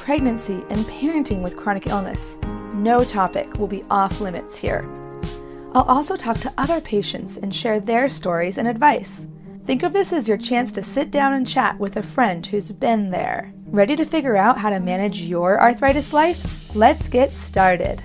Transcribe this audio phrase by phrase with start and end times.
[0.00, 2.36] pregnancy, and parenting with chronic illness.
[2.74, 4.90] No topic will be off limits here.
[5.72, 9.26] I'll also talk to other patients and share their stories and advice.
[9.66, 12.72] Think of this as your chance to sit down and chat with a friend who's
[12.72, 13.52] been there.
[13.66, 16.74] Ready to figure out how to manage your arthritis life?
[16.74, 18.02] Let's get started.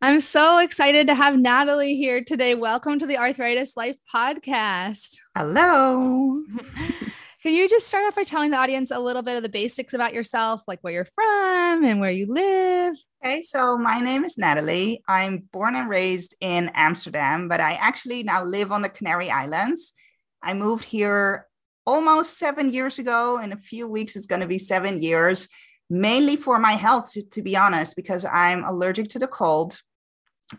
[0.00, 2.56] I'm so excited to have Natalie here today.
[2.56, 5.16] Welcome to the Arthritis Life podcast.
[5.36, 6.42] Hello.
[7.42, 9.94] Can you just start off by telling the audience a little bit of the basics
[9.94, 12.94] about yourself, like where you're from and where you live?
[13.24, 15.02] Okay, so my name is Natalie.
[15.08, 19.92] I'm born and raised in Amsterdam, but I actually now live on the Canary Islands.
[20.40, 21.48] I moved here
[21.84, 23.40] almost seven years ago.
[23.40, 25.48] In a few weeks, it's going to be seven years,
[25.90, 29.80] mainly for my health, to, to be honest, because I'm allergic to the cold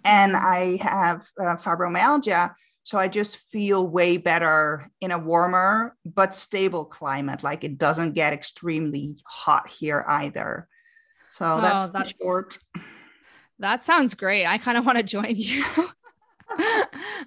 [0.03, 2.53] and I have uh, fibromyalgia.
[2.83, 7.43] So I just feel way better in a warmer but stable climate.
[7.43, 10.67] Like it doesn't get extremely hot here either.
[11.31, 12.57] So oh, that's, oh, that's short.
[13.59, 14.45] That sounds great.
[14.45, 15.63] I kind of want to join you.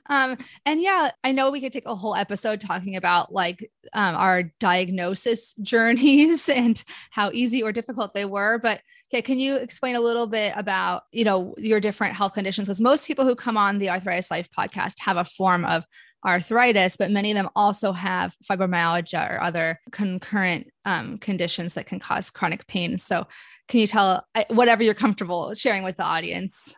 [0.08, 4.14] um, and yeah, I know we could take a whole episode talking about like um,
[4.14, 8.58] our diagnosis journeys and how easy or difficult they were.
[8.62, 12.68] But okay, can you explain a little bit about you know your different health conditions?
[12.68, 15.84] Because most people who come on the Arthritis Life podcast have a form of
[16.26, 22.00] arthritis, but many of them also have fibromyalgia or other concurrent um, conditions that can
[22.00, 22.98] cause chronic pain.
[22.98, 23.26] So,
[23.68, 26.74] can you tell uh, whatever you're comfortable sharing with the audience?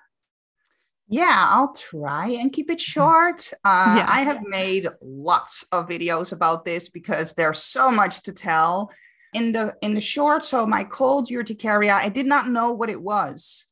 [1.09, 3.51] Yeah, I'll try and keep it short.
[3.65, 4.07] Uh, yeah.
[4.09, 8.93] I have made lots of videos about this because there's so much to tell.
[9.35, 13.01] In the in the short, so my cold urticaria, I did not know what it
[13.01, 13.67] was.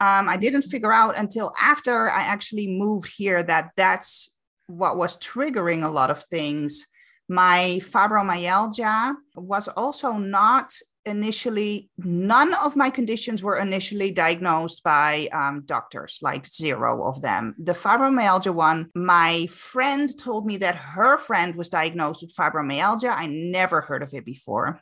[0.00, 4.30] Um, I didn't figure out until after I actually moved here that that's
[4.66, 6.86] what was triggering a lot of things.
[7.28, 10.72] My fibromyalgia was also not
[11.04, 17.54] initially none of my conditions were initially diagnosed by um, doctors like zero of them
[17.58, 23.26] the fibromyalgia one my friend told me that her friend was diagnosed with fibromyalgia i
[23.26, 24.80] never heard of it before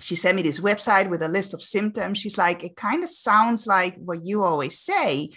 [0.00, 3.10] she sent me this website with a list of symptoms she's like it kind of
[3.10, 5.30] sounds like what you always say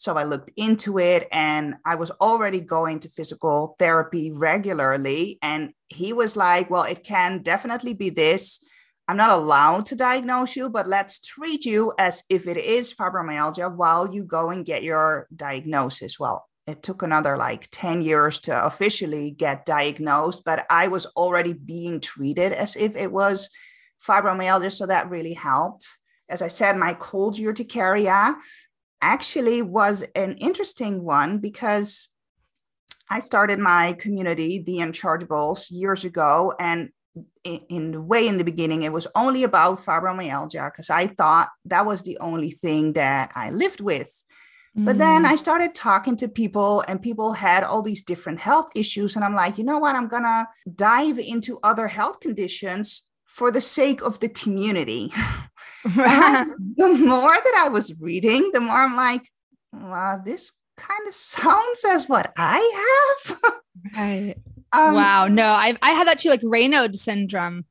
[0.00, 5.38] so I looked into it and I was already going to physical therapy regularly.
[5.42, 8.64] And he was like, Well, it can definitely be this.
[9.10, 13.74] I'm not allowed to diagnose you, but let's treat you as if it is fibromyalgia
[13.74, 16.20] while you go and get your diagnosis.
[16.20, 21.54] Well, it took another like 10 years to officially get diagnosed, but I was already
[21.54, 23.50] being treated as if it was
[24.06, 24.70] fibromyalgia.
[24.70, 25.88] So that really helped.
[26.28, 28.36] As I said, my cold urticaria
[29.02, 32.10] actually was an interesting one because
[33.10, 36.54] I started my community, the Unchargeables, years ago.
[36.60, 36.90] And
[37.44, 41.48] in, in the way in the beginning it was only about fibromyalgia because i thought
[41.64, 44.12] that was the only thing that i lived with.
[44.76, 44.84] Mm.
[44.84, 49.16] but then i started talking to people and people had all these different health issues
[49.16, 49.96] and i'm like you know what?
[49.96, 55.12] I'm gonna dive into other health conditions for the sake of the community.
[55.84, 59.22] The more that i was reading the more i'm like
[59.72, 62.58] wow this kind of sounds as what i
[63.26, 63.38] have.
[63.96, 64.36] Right
[64.72, 65.28] um, wow.
[65.28, 67.64] No, I I had that too, like Raynaud syndrome.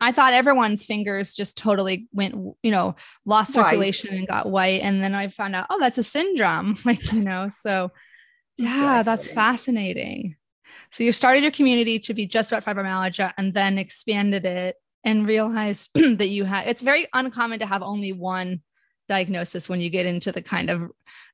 [0.00, 4.80] I thought everyone's fingers just totally went, you know, lost circulation and got white.
[4.82, 6.76] And then I found out, oh, that's a syndrome.
[6.84, 7.92] Like, you know, so
[8.56, 9.02] yeah, exactly.
[9.04, 10.36] that's fascinating.
[10.90, 15.26] So you started your community to be just about fibromyalgia and then expanded it and
[15.26, 18.62] realized that you had it's very uncommon to have only one
[19.08, 20.90] diagnosis when you get into the kind of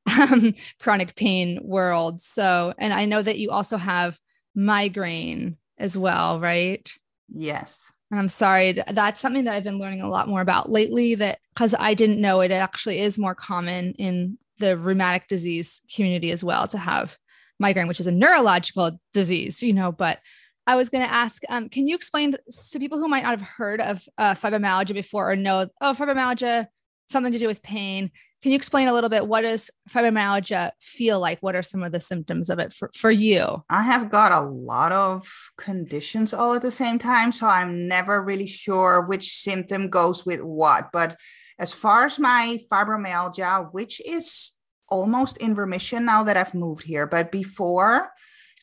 [0.18, 2.20] um, chronic pain world.
[2.20, 4.18] So, and I know that you also have
[4.54, 6.92] migraine as well, right?
[7.28, 7.90] Yes.
[8.10, 8.80] And I'm sorry.
[8.92, 12.20] That's something that I've been learning a lot more about lately that because I didn't
[12.20, 16.78] know it, it actually is more common in the rheumatic disease community as well to
[16.78, 17.18] have
[17.58, 19.90] migraine, which is a neurological disease, you know.
[19.90, 20.18] But
[20.66, 23.48] I was going to ask, um, can you explain to people who might not have
[23.48, 26.68] heard of uh, fibromyalgia before or know, oh, fibromyalgia,
[27.10, 28.10] something to do with pain?
[28.44, 31.38] Can you explain a little bit what does fibromyalgia feel like?
[31.40, 33.64] What are some of the symptoms of it for, for you?
[33.70, 35.26] I have got a lot of
[35.56, 37.32] conditions all at the same time.
[37.32, 40.92] So I'm never really sure which symptom goes with what.
[40.92, 41.16] But
[41.58, 44.52] as far as my fibromyalgia, which is
[44.90, 48.10] almost in remission now that I've moved here, but before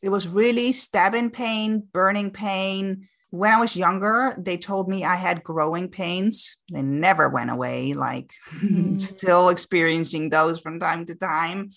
[0.03, 5.15] it was really stabbing pain, burning pain, when I was younger, they told me I
[5.15, 6.57] had growing pains.
[6.71, 9.01] They never went away, like mm.
[9.01, 11.71] still experiencing those from time to time.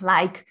[0.00, 0.44] Like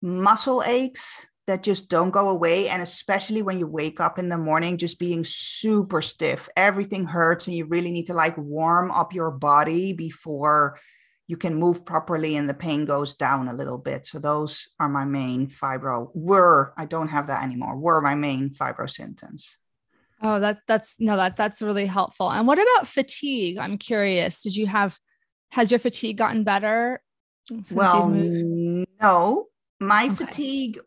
[0.00, 2.68] muscle aches that just don't go away.
[2.68, 7.48] And especially when you wake up in the morning, just being super stiff, everything hurts,
[7.48, 10.78] and you really need to like warm up your body before
[11.28, 14.06] you can move properly and the pain goes down a little bit.
[14.06, 18.50] So those are my main fibro were, I don't have that anymore, were my main
[18.50, 19.58] fibro symptoms.
[20.22, 22.30] Oh, that that's no, that that's really helpful.
[22.30, 23.58] And what about fatigue?
[23.58, 24.40] I'm curious.
[24.40, 24.96] Did you have
[25.50, 27.02] has your fatigue gotten better?
[27.70, 29.46] Well, no.
[29.78, 30.14] My okay.
[30.14, 30.80] fatigue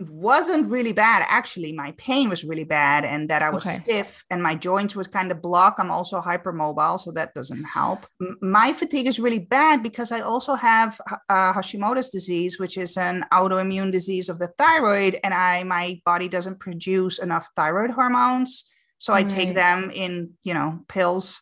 [0.00, 1.72] wasn't really bad actually.
[1.72, 3.76] My pain was really bad and that i was okay.
[3.76, 8.06] stiff and my joints was kind of blocked i'm also hypermobile so that doesn't help.
[8.20, 12.96] M- my fatigue is really bad because i also have uh, hashimoto's disease which is
[12.96, 18.66] an autoimmune disease of the thyroid and i my body doesn't produce enough thyroid hormones.
[18.98, 21.40] So i take them in you know pills.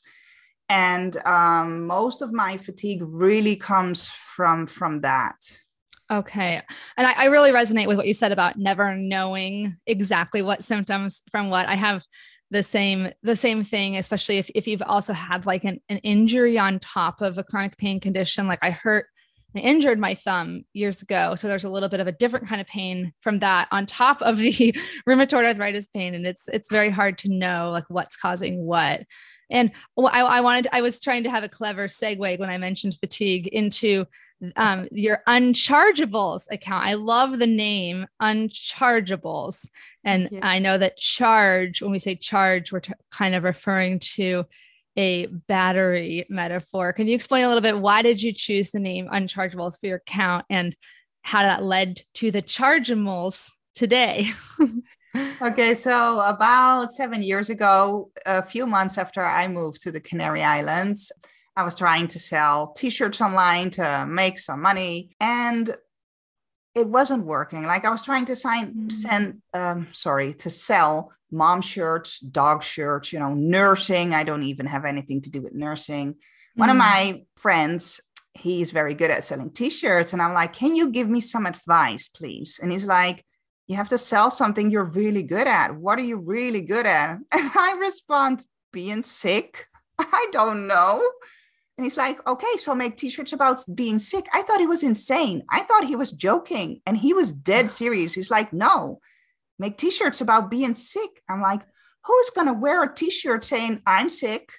[0.68, 5.36] And um, most of my fatigue really comes from from that
[6.10, 6.62] Okay.
[6.96, 11.20] And I, I, really resonate with what you said about never knowing exactly what symptoms
[11.32, 11.66] from what.
[11.66, 12.04] I have
[12.50, 16.58] the same the same thing, especially if, if you've also had like an, an injury
[16.58, 18.46] on top of a chronic pain condition.
[18.46, 19.06] Like I hurt,
[19.56, 21.34] I injured my thumb years ago.
[21.34, 24.22] So there's a little bit of a different kind of pain from that on top
[24.22, 24.76] of the
[25.08, 26.14] rheumatoid arthritis pain.
[26.14, 29.02] And it's it's very hard to know like what's causing what.
[29.50, 32.96] And I, I wanted, I was trying to have a clever segue when I mentioned
[32.96, 34.06] fatigue into
[34.56, 36.86] um, your unchargeables account.
[36.86, 39.66] I love the name unchargeables.
[40.04, 44.44] And I know that charge, when we say charge, we're t- kind of referring to
[44.96, 46.92] a battery metaphor.
[46.92, 49.96] Can you explain a little bit why did you choose the name unchargeables for your
[49.96, 50.76] account and
[51.22, 54.30] how that led to the chargeables today?
[55.42, 60.42] okay, so about seven years ago, a few months after I moved to the Canary
[60.42, 61.12] Islands,
[61.56, 65.16] I was trying to sell t shirts online to make some money.
[65.20, 65.74] And
[66.74, 67.62] it wasn't working.
[67.62, 68.90] Like I was trying to sign, mm-hmm.
[68.90, 74.12] send, um, sorry, to sell mom shirts, dog shirts, you know, nursing.
[74.12, 76.12] I don't even have anything to do with nursing.
[76.12, 76.60] Mm-hmm.
[76.60, 76.80] One of mm.
[76.80, 78.00] my friends,
[78.34, 80.12] he's very good at selling t-shirts.
[80.12, 82.60] And I'm like, can you give me some advice, please?
[82.62, 83.24] And he's like,
[83.66, 85.74] you have to sell something you're really good at.
[85.74, 87.18] What are you really good at?
[87.32, 89.66] And I respond, being sick.
[89.98, 91.02] I don't know.
[91.78, 94.26] And he's like, okay, so make t-shirts about being sick.
[94.32, 95.44] I thought he was insane.
[95.50, 96.80] I thought he was joking.
[96.86, 98.14] And he was dead serious.
[98.14, 99.00] He's like, no,
[99.58, 101.22] make t-shirts about being sick.
[101.28, 101.62] I'm like,
[102.04, 104.50] who's gonna wear a t-shirt saying I'm sick?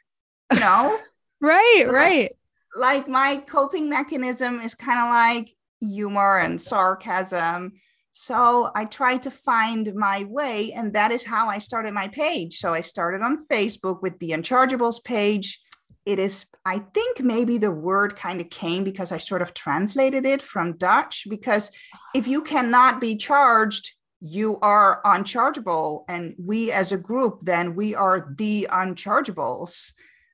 [0.51, 0.99] You know?
[1.41, 2.35] right, right.
[2.75, 7.73] Like my coping mechanism is kind of like humor and sarcasm.
[8.19, 12.57] So I tried to find my way, and that is how I started my page.
[12.57, 15.61] So I started on Facebook with the Unchargeables page
[16.07, 20.25] it is i think maybe the word kind of came because i sort of translated
[20.25, 21.69] it from dutch because
[22.15, 27.93] if you cannot be charged you are unchargeable and we as a group then we
[27.93, 29.91] are the unchargeables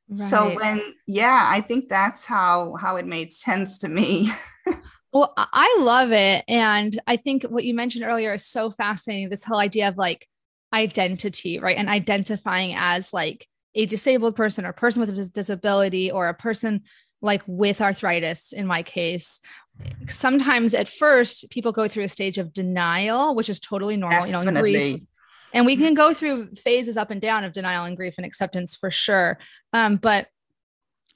[0.09, 0.29] right.
[0.29, 4.31] so when yeah i think that's how how it made sense to me
[5.13, 9.43] well i love it and i think what you mentioned earlier is so fascinating this
[9.43, 10.27] whole idea of like
[10.73, 16.11] identity right and identifying as like a disabled person or a person with a disability
[16.11, 16.81] or a person
[17.21, 19.39] like with arthritis in my case.
[20.07, 24.71] Sometimes at first people go through a stage of denial which is totally normal Definitely.
[24.71, 25.01] you know grief.
[25.55, 28.75] And we can go through phases up and down of denial and grief and acceptance
[28.75, 29.39] for sure
[29.71, 30.27] um, but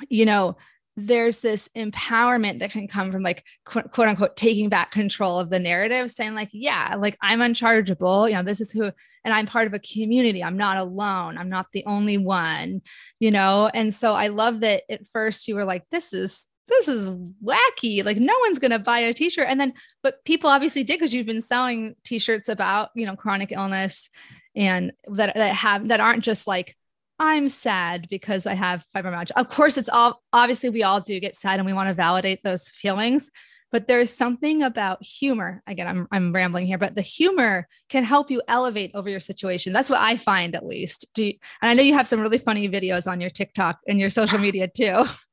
[0.10, 0.58] you know
[1.00, 5.51] there's this empowerment that can come from like quote, quote, unquote taking back control of
[5.51, 8.84] the narrative saying like yeah like i'm unchargeable you know this is who
[9.24, 10.44] and i'm part of a community.
[10.44, 11.38] I'm not alone.
[11.38, 12.82] I'm not the only one
[13.20, 13.70] you know?
[13.74, 18.04] And so i love that at first you were like this is this is wacky.
[18.04, 19.48] Like no one's going to buy a t-shirt.
[19.48, 19.74] And then
[20.04, 24.10] but people obviously did because you've been selling t-shirts about you know chronic illness
[24.56, 26.75] and that that have that aren't just like
[27.19, 29.31] I'm sad because I have fibromyalgia.
[29.36, 32.43] Of course, it's all obviously we all do get sad and we want to validate
[32.43, 33.31] those feelings,
[33.71, 35.63] but there's something about humor.
[35.65, 39.74] Again, I'm I'm rambling here, but the humor can help you elevate over your situation.
[39.74, 41.07] That's what I find at least.
[41.15, 44.00] Do you, and I know you have some really funny videos on your TikTok and
[44.00, 45.05] your social media too.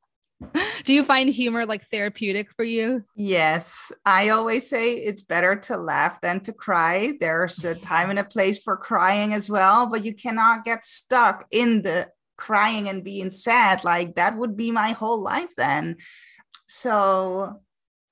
[0.84, 3.04] Do you find humor like therapeutic for you?
[3.16, 3.92] Yes.
[4.04, 7.14] I always say it's better to laugh than to cry.
[7.20, 11.46] There's a time and a place for crying as well, but you cannot get stuck
[11.50, 13.84] in the crying and being sad.
[13.84, 15.96] Like that would be my whole life then.
[16.66, 17.60] So,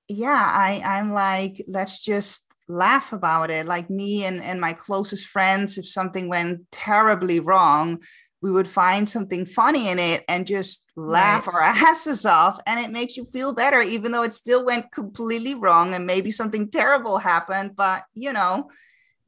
[0.09, 3.67] yeah, I, I'm like, let's just laugh about it.
[3.67, 8.03] Like me and, and my closest friends, if something went terribly wrong,
[8.43, 11.55] we would find something funny in it and just laugh right.
[11.55, 15.55] our asses off and it makes you feel better even though it still went completely
[15.55, 18.69] wrong and maybe something terrible happened but you know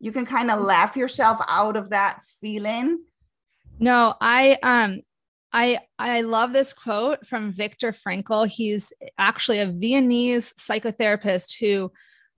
[0.00, 2.98] you can kind of laugh yourself out of that feeling
[3.78, 5.00] no i um
[5.56, 8.48] I I love this quote from Viktor Frankl.
[8.48, 11.92] He's actually a Viennese psychotherapist who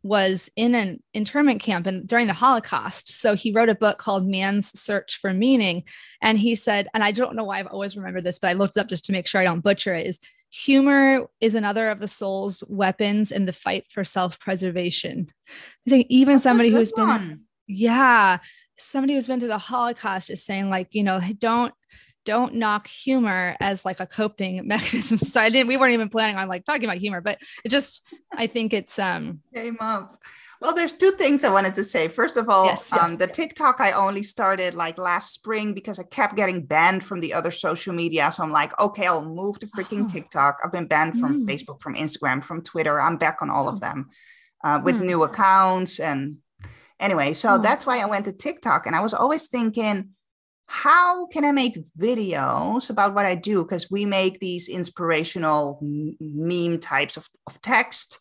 [0.06, 3.08] was in an internment camp and during the Holocaust.
[3.20, 5.84] So he wrote a book called Man's Search for Meaning.
[6.22, 8.76] And he said, and I don't know why I've always remembered this, but I looked
[8.76, 10.20] it up just to make sure I don't butcher it, is
[10.50, 15.26] humor is another of the soul's weapons in the fight for self-preservation.
[15.86, 17.28] I think even That's somebody who's one.
[17.28, 18.38] been, yeah,
[18.78, 21.74] somebody who's been through the Holocaust is saying, like, you know, don't
[22.26, 25.16] don't knock humor as like a coping mechanism.
[25.16, 28.02] So I didn't, we weren't even planning on like talking about humor, but it just,
[28.34, 30.18] I think it's, um, came up.
[30.60, 32.08] Well, there's two things I wanted to say.
[32.08, 33.36] First of all, yes, yes, um, the yes.
[33.36, 37.50] TikTok I only started like last spring because I kept getting banned from the other
[37.50, 38.32] social media.
[38.32, 40.12] So I'm like, okay, I'll move to freaking oh.
[40.12, 40.58] TikTok.
[40.64, 41.48] I've been banned from mm.
[41.48, 43.00] Facebook, from Instagram, from Twitter.
[43.00, 44.10] I'm back on all of them
[44.64, 45.06] uh, with mm.
[45.06, 46.00] new accounts.
[46.00, 46.38] And
[46.98, 47.58] anyway, so oh.
[47.58, 48.86] that's why I went to TikTok.
[48.86, 50.15] And I was always thinking,
[50.68, 53.62] how can I make videos about what I do?
[53.62, 58.18] Because we make these inspirational meme types of, of text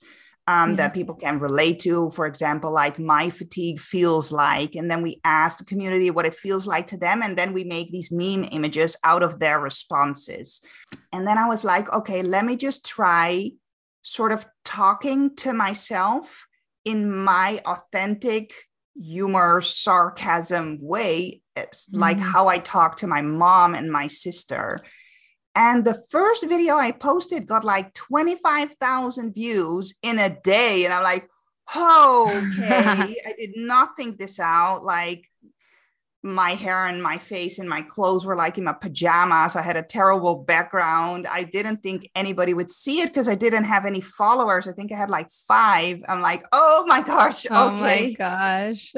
[0.48, 0.76] um, mm-hmm.
[0.76, 2.12] that people can relate to.
[2.12, 6.36] For example, like my fatigue feels like, and then we ask the community what it
[6.36, 10.62] feels like to them, and then we make these meme images out of their responses.
[11.12, 13.52] And then I was like, okay, let me just try
[14.04, 16.46] sort of talking to myself
[16.84, 18.54] in my authentic
[18.96, 22.00] humor, sarcasm way, it's mm-hmm.
[22.00, 24.82] like how I talk to my mom and my sister.
[25.56, 30.84] And the first video I posted got like 25,000 views in a day.
[30.84, 31.30] And I'm like,
[31.74, 33.22] oh, okay.
[33.26, 34.84] I did not think this out.
[34.84, 35.30] Like,
[36.26, 39.56] my hair and my face and my clothes were like in my pajamas.
[39.56, 41.28] I had a terrible background.
[41.28, 44.68] I didn't think anybody would see it because I didn't have any followers.
[44.68, 46.02] I think I had like five.
[46.10, 47.46] I'm like, oh my gosh.
[47.52, 47.80] Oh okay.
[47.80, 48.94] my gosh.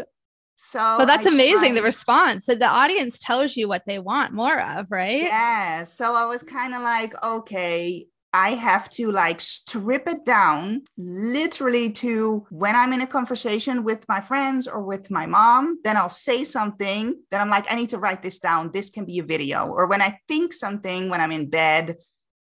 [0.56, 1.74] So but that's I amazing.
[1.74, 1.76] Tried.
[1.76, 5.24] The response that the audience tells you what they want more of, right?
[5.24, 5.84] Yeah.
[5.84, 11.90] So I was kind of like, okay, I have to like strip it down literally
[12.04, 16.08] to when I'm in a conversation with my friends or with my mom, then I'll
[16.08, 18.70] say something that I'm like, I need to write this down.
[18.72, 19.66] This can be a video.
[19.66, 21.98] Or when I think something when I'm in bed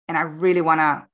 [0.07, 1.05] and I really want to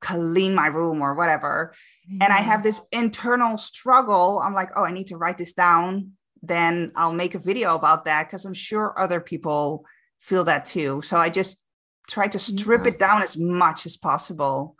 [0.00, 1.74] clean my room or whatever.
[2.08, 2.22] Mm-hmm.
[2.22, 4.38] And I have this internal struggle.
[4.38, 6.12] I'm like, oh, I need to write this down.
[6.42, 9.84] Then I'll make a video about that because I'm sure other people
[10.20, 11.02] feel that too.
[11.02, 11.65] So I just
[12.06, 12.92] try to strip yeah.
[12.92, 14.76] it down as much as possible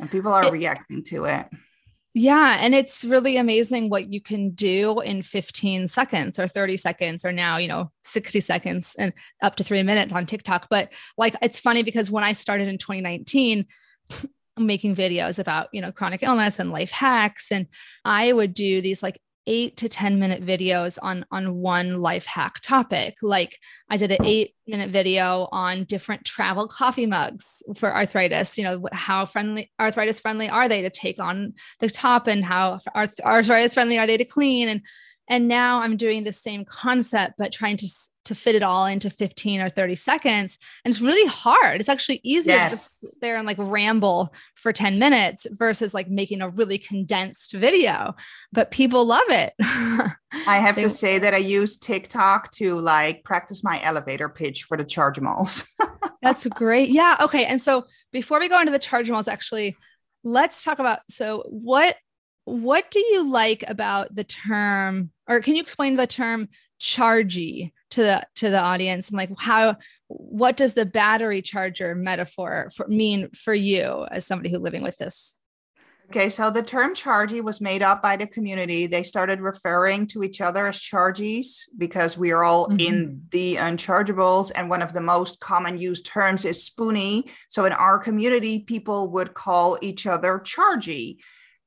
[0.00, 1.46] and people are it, reacting to it
[2.14, 7.24] yeah and it's really amazing what you can do in 15 seconds or 30 seconds
[7.24, 9.12] or now you know 60 seconds and
[9.42, 12.78] up to 3 minutes on TikTok but like it's funny because when I started in
[12.78, 13.66] 2019
[14.58, 17.66] making videos about you know chronic illness and life hacks and
[18.04, 22.60] I would do these like eight to 10 minute videos on on one life hack
[22.60, 23.16] topic.
[23.22, 23.58] Like
[23.90, 28.86] i did an eight minute video on different travel coffee mugs for arthritis you know
[28.92, 33.98] how friendly arthritis friendly are they to take on the top and how arthritis friendly
[33.98, 34.68] are they to clean.
[34.68, 34.82] And
[35.28, 37.88] and now i'm doing the same concept but trying to
[38.24, 40.58] to fit it all into 15 or 30 seconds.
[40.84, 41.80] And it's really hard.
[41.80, 42.70] It's actually easier yes.
[42.70, 46.78] to just sit there and like ramble for 10 minutes versus like making a really
[46.78, 48.14] condensed video.
[48.52, 49.54] But people love it.
[49.60, 54.64] I have they, to say that I use TikTok to like practice my elevator pitch
[54.64, 55.66] for the Chargemals.
[56.22, 56.90] that's great.
[56.90, 57.16] Yeah.
[57.20, 57.44] Okay.
[57.44, 59.76] And so before we go into the Chargemals, actually,
[60.24, 61.96] let's talk about so what
[62.44, 66.48] what do you like about the term or can you explain the term
[66.80, 69.76] chargy to the to the audience and like how
[70.08, 74.96] what does the battery charger metaphor for, mean for you as somebody who living with
[74.98, 75.38] this
[76.10, 80.22] okay so the term chargy was made up by the community they started referring to
[80.22, 82.80] each other as chargies because we are all mm-hmm.
[82.80, 87.72] in the unchargeables and one of the most common used terms is spoonie so in
[87.72, 91.18] our community people would call each other chargy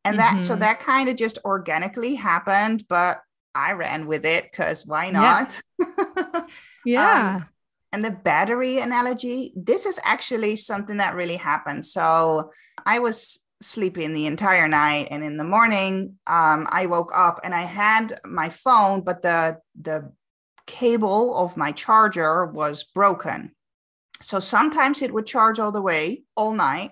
[0.04, 0.46] and that mm-hmm.
[0.46, 3.20] so that kind of just organically happened but
[3.56, 5.60] I ran with it because why not?
[5.80, 6.46] Yeah.
[6.86, 7.36] yeah.
[7.38, 7.46] Um,
[7.92, 11.86] and the battery analogy, this is actually something that really happened.
[11.86, 12.52] So
[12.86, 17.56] I was sleeping the entire night, and in the morning, um, I woke up and
[17.56, 20.12] I had my phone, but the the
[20.68, 23.52] cable of my charger was broken.
[24.22, 26.92] So sometimes it would charge all the way all night.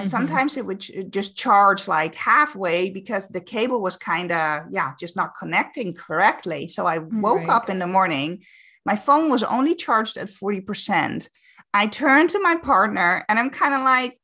[0.00, 0.16] And mm-hmm.
[0.16, 5.14] sometimes it would just charge like halfway because the cable was kind of, yeah, just
[5.14, 6.66] not connecting correctly.
[6.66, 7.50] So I woke right.
[7.50, 8.42] up in the morning
[8.84, 11.28] my phone was only charged at 40%.
[11.72, 14.18] I turned to my partner and I'm kind of like,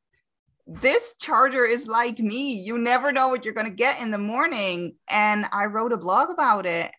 [0.67, 2.55] this charger is like me.
[2.55, 4.97] You never know what you're going to get in the morning.
[5.09, 6.91] And I wrote a blog about it.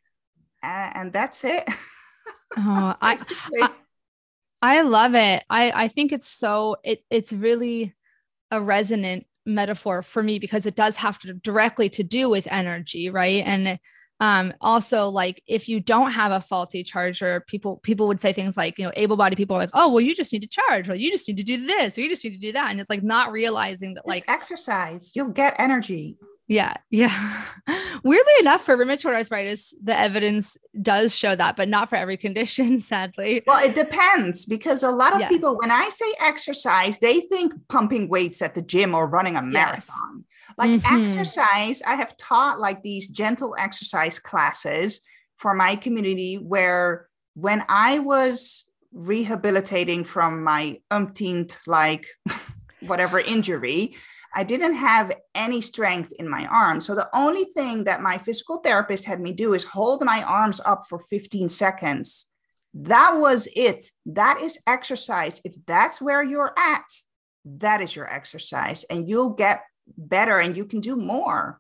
[0.64, 1.68] And that's it.
[2.58, 3.20] oh, I,
[3.60, 3.70] I,
[4.62, 5.44] I love it.
[5.50, 7.94] I, I think it's so, it, it's really
[8.52, 13.10] a resonant metaphor for me because it does have to directly to do with energy.
[13.10, 13.44] Right.
[13.46, 13.80] And
[14.20, 18.58] um also like if you don't have a faulty charger people people would say things
[18.58, 20.96] like you know able-bodied people are like oh well you just need to charge or
[20.96, 22.90] you just need to do this or you just need to do that and it's
[22.90, 27.44] like not realizing that like exercise you'll get energy yeah yeah
[28.04, 32.80] weirdly enough for rheumatoid arthritis the evidence does show that but not for every condition
[32.94, 35.28] sadly well it depends because a lot of yeah.
[35.30, 39.42] people when i say exercise they think pumping weights at the gym or running a
[39.42, 39.84] marathon
[40.16, 40.24] yes
[40.58, 41.02] like mm-hmm.
[41.02, 45.02] exercise i have taught like these gentle exercise classes
[45.38, 52.08] for my community where when i was rehabilitating from my umpteenth like
[52.82, 53.96] whatever injury
[54.36, 58.58] i didn't have any strength in my arms so the only thing that my physical
[58.58, 62.28] therapist had me do is hold my arms up for 15 seconds
[62.74, 66.86] that was it that is exercise if that's where you're at
[67.46, 69.64] that is your exercise and you'll get
[69.98, 71.60] better and you can do more.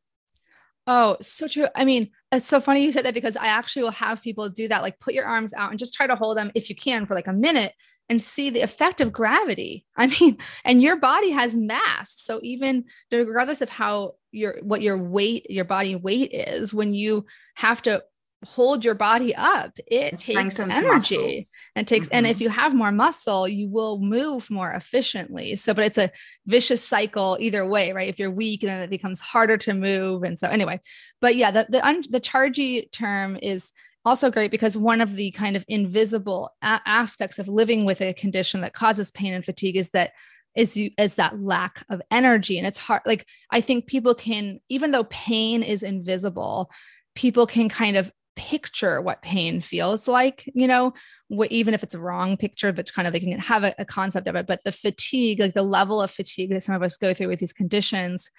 [0.85, 1.67] Oh, so true.
[1.75, 4.67] I mean, it's so funny you said that because I actually will have people do
[4.69, 7.05] that, like put your arms out and just try to hold them if you can
[7.05, 7.73] for like a minute
[8.09, 9.85] and see the effect of gravity.
[9.95, 12.15] I mean, and your body has mass.
[12.17, 17.25] So even regardless of how your what your weight, your body weight is, when you
[17.55, 18.03] have to
[18.45, 21.51] hold your body up it, it takes energy muscles.
[21.75, 22.17] and takes mm-hmm.
[22.17, 26.11] and if you have more muscle you will move more efficiently so but it's a
[26.45, 30.37] vicious cycle either way right if you're weak then it becomes harder to move and
[30.37, 30.79] so anyway
[31.19, 33.71] but yeah the the, un, the chargy term is
[34.07, 38.13] also great because one of the kind of invisible a- aspects of living with a
[38.13, 40.11] condition that causes pain and fatigue is that
[40.55, 44.59] is you is that lack of energy and it's hard like i think people can
[44.69, 46.71] even though pain is invisible
[47.15, 50.93] people can kind of picture what pain feels like, you know,
[51.27, 53.83] what, even if it's a wrong picture, but kind of they can have a, a
[53.85, 54.47] concept of it.
[54.47, 57.39] But the fatigue, like the level of fatigue that some of us go through with
[57.39, 58.29] these conditions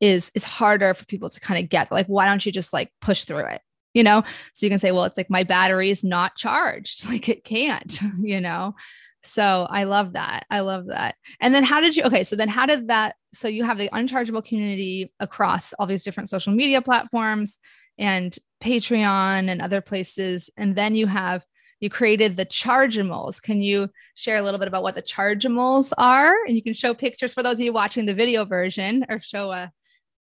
[0.00, 1.92] is is harder for people to kind of get.
[1.92, 3.60] Like, why don't you just like push through it?
[3.94, 4.22] You know,
[4.54, 7.06] so you can say, well, it's like my battery is not charged.
[7.12, 8.74] Like it can't, you know.
[9.22, 10.46] So I love that.
[10.50, 11.16] I love that.
[11.40, 13.90] And then how did you okay, so then how did that so you have the
[13.92, 17.58] unchargeable community across all these different social media platforms
[17.98, 20.50] and Patreon and other places.
[20.56, 21.44] And then you have
[21.80, 23.42] you created the chargeables.
[23.42, 26.34] Can you share a little bit about what the chargeables are?
[26.46, 29.50] And you can show pictures for those of you watching the video version or show
[29.50, 29.66] a, uh,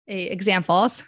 [0.08, 1.04] a examples.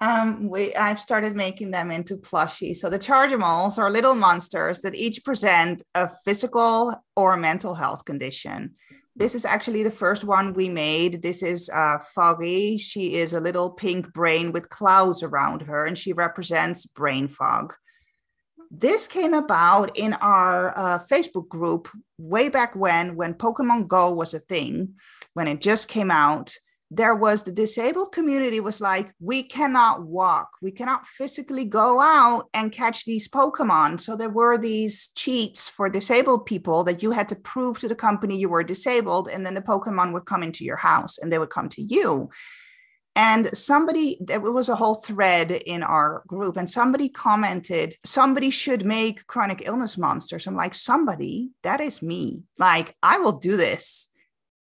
[0.00, 2.76] Um, we I've started making them into plushies.
[2.76, 8.74] So the chargemals are little monsters that each present a physical or mental health condition
[9.16, 11.22] this is actually the first one we made.
[11.22, 12.76] This is uh, Foggy.
[12.76, 17.74] She is a little pink brain with clouds around her, and she represents brain fog.
[18.70, 24.34] This came about in our uh, Facebook group way back when, when Pokemon Go was
[24.34, 24.94] a thing,
[25.32, 26.54] when it just came out
[26.90, 30.50] there was the disabled community was like we cannot walk.
[30.62, 34.00] We cannot physically go out and catch these pokemon.
[34.00, 37.96] So there were these cheats for disabled people that you had to prove to the
[37.96, 41.38] company you were disabled and then the pokemon would come into your house and they
[41.38, 42.30] would come to you.
[43.16, 48.84] And somebody there was a whole thread in our group and somebody commented somebody should
[48.84, 50.46] make chronic illness monsters.
[50.46, 51.50] I'm like somebody?
[51.62, 52.42] That is me.
[52.58, 54.08] Like i will do this.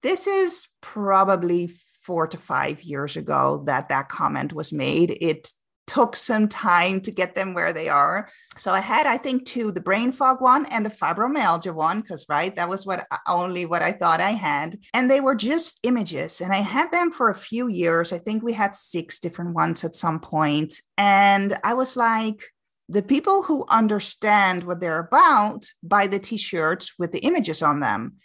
[0.01, 5.17] This is probably four to five years ago that that comment was made.
[5.21, 5.51] It
[5.87, 8.27] took some time to get them where they are.
[8.57, 12.25] So I had, I think, two, the brain fog one and the fibromyalgia one, because
[12.27, 14.79] right, that was what uh, only what I thought I had.
[14.93, 16.41] And they were just images.
[16.41, 18.11] And I had them for a few years.
[18.11, 20.81] I think we had six different ones at some point.
[20.97, 22.43] And I was like,
[22.89, 28.17] the people who understand what they're about buy the t-shirts with the images on them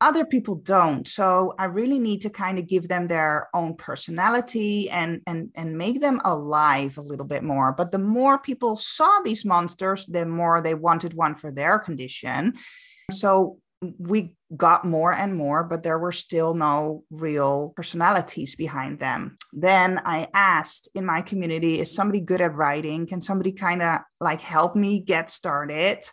[0.00, 1.08] other people don't.
[1.08, 5.76] So i really need to kind of give them their own personality and and and
[5.76, 7.72] make them alive a little bit more.
[7.72, 12.54] But the more people saw these monsters the more they wanted one for their condition.
[13.10, 13.58] So
[13.98, 19.36] we got more and more but there were still no real personalities behind them.
[19.52, 23.06] Then i asked in my community is somebody good at writing?
[23.06, 26.04] Can somebody kind of like help me get started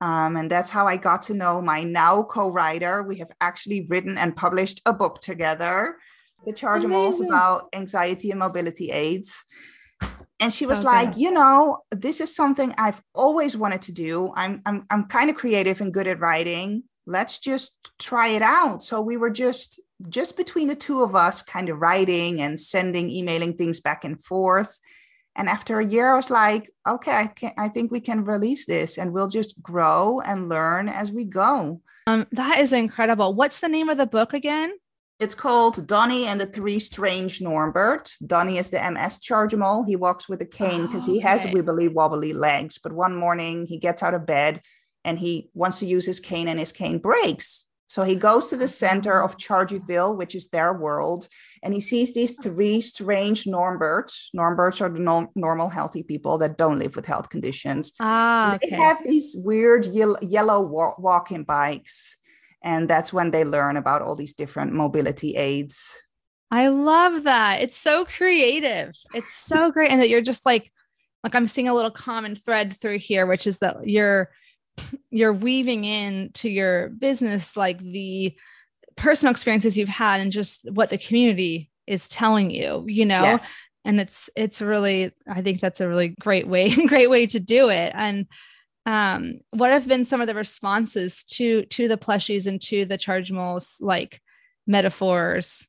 [0.00, 3.02] um, and that's how I got to know my now co writer.
[3.02, 5.96] We have actually written and published a book together,
[6.46, 9.44] The Chargemals about anxiety and mobility aids.
[10.40, 10.86] And she was okay.
[10.86, 14.32] like, you know, this is something I've always wanted to do.
[14.36, 16.84] I'm, I'm, I'm kind of creative and good at writing.
[17.06, 18.84] Let's just try it out.
[18.84, 23.10] So we were just just between the two of us kind of writing and sending
[23.10, 24.78] emailing things back and forth
[25.38, 28.66] and after a year, I was like, okay, I can I think we can release
[28.66, 31.80] this and we'll just grow and learn as we go.
[32.08, 33.34] Um, that is incredible.
[33.34, 34.72] What's the name of the book again?
[35.20, 38.12] It's called Donnie and the Three Strange Normbert.
[38.26, 39.86] Donnie is the MS Chargemal.
[39.86, 41.52] He walks with a cane because oh, he has okay.
[41.52, 42.78] wibbly wobbly legs.
[42.78, 44.60] But one morning he gets out of bed
[45.04, 47.66] and he wants to use his cane and his cane breaks.
[47.88, 51.26] So he goes to the center of Chargyville, which is their world,
[51.62, 54.26] and he sees these three strange Normberts.
[54.36, 57.92] Normberts are the no- normal, healthy people that don't live with health conditions.
[57.98, 58.70] Ah, okay.
[58.70, 62.18] They have these weird ye- yellow wa- walking bikes,
[62.62, 66.02] and that's when they learn about all these different mobility aids.
[66.50, 67.62] I love that.
[67.62, 68.92] It's so creative.
[69.14, 70.70] It's so great, and that you're just like,
[71.24, 74.28] like I'm seeing a little common thread through here, which is that you're
[75.10, 78.36] you're weaving in to your business like the
[78.96, 83.22] personal experiences you've had and just what the community is telling you you know?
[83.22, 83.46] Yes.
[83.84, 87.68] and it's it's really i think that's a really great way great way to do
[87.68, 87.92] it.
[87.94, 88.26] And
[88.86, 92.98] um what have been some of the responses to to the plushies and to the
[92.98, 94.20] Chargemals like
[94.66, 95.64] metaphors?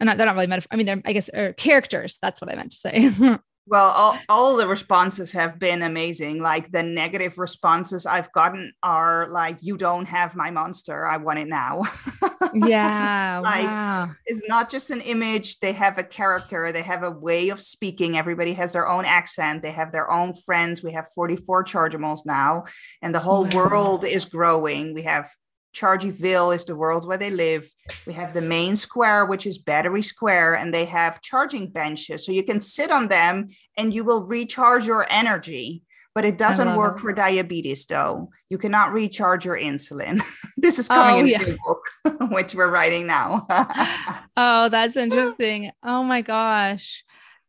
[0.00, 2.50] And not, they're not really metaphor i mean they're i guess or characters that's what
[2.50, 3.10] i meant to say
[3.66, 6.40] Well, all, all the responses have been amazing.
[6.40, 11.06] Like the negative responses I've gotten are like, you don't have my monster.
[11.06, 11.82] I want it now.
[12.54, 13.40] yeah.
[13.42, 14.10] like wow.
[14.26, 15.60] it's not just an image.
[15.60, 18.18] They have a character, they have a way of speaking.
[18.18, 20.82] Everybody has their own accent, they have their own friends.
[20.82, 22.64] We have 44 Chargemals now,
[23.00, 23.56] and the whole wow.
[23.56, 24.92] world is growing.
[24.92, 25.30] We have
[25.74, 27.68] Chargyville is the world where they live.
[28.06, 32.24] We have the main square, which is Battery Square, and they have charging benches.
[32.24, 35.82] So you can sit on them and you will recharge your energy.
[36.14, 37.00] But it doesn't work it.
[37.00, 38.30] for diabetes, though.
[38.48, 40.22] You cannot recharge your insulin.
[40.56, 41.38] this is oh, coming oh, in yeah.
[41.42, 43.44] the book, which we're writing now.
[44.36, 45.72] oh, that's interesting.
[45.82, 47.03] Oh my gosh.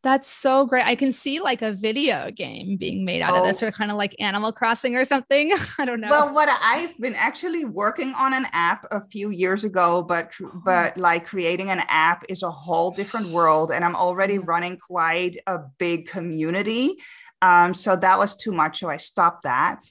[0.06, 0.86] That's so great.
[0.86, 3.40] I can see like a video game being made out oh.
[3.40, 3.66] of this, oh.
[3.66, 5.50] or kind of like Animal Crossing or something.
[5.78, 6.08] I don't know.
[6.08, 10.30] Well, what I've been actually working on an app a few years ago, but
[10.64, 15.38] but like creating an app is a whole different world, and I'm already running quite
[15.48, 16.94] a big community.
[17.42, 19.82] Um, so that was too much, so I stopped that.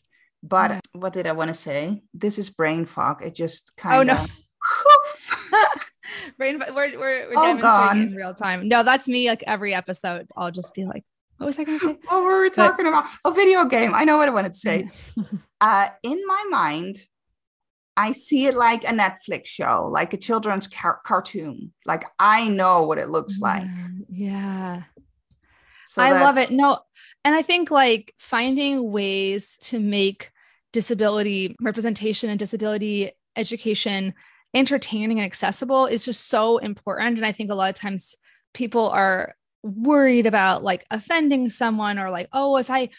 [0.42, 0.80] But mm.
[0.94, 2.04] what did I want to say?
[2.14, 3.22] This is brain fog.
[3.22, 4.18] It just kind of.
[4.18, 4.28] Oh no.
[6.40, 7.50] We're we're, we're oh,
[7.92, 8.68] in real time.
[8.68, 9.28] No, that's me.
[9.28, 11.04] Like every episode, I'll just be like,
[11.38, 13.06] "What was I going to say?" What were we talking but, about?
[13.24, 13.94] A video game.
[13.94, 14.90] I know what I wanted to say.
[15.62, 16.98] uh, in my mind,
[17.98, 21.74] I see it like a Netflix show, like a children's car- cartoon.
[21.86, 23.68] Like I know what it looks like.
[24.10, 24.84] Yeah.
[25.88, 26.52] So I that- love it.
[26.52, 26.80] No,
[27.24, 30.32] and I think like finding ways to make
[30.74, 34.14] disability representation and disability education
[34.56, 37.18] entertaining and accessible is just so important.
[37.18, 38.16] And I think a lot of times
[38.54, 42.90] people are worried about like offending someone or like, oh, if I,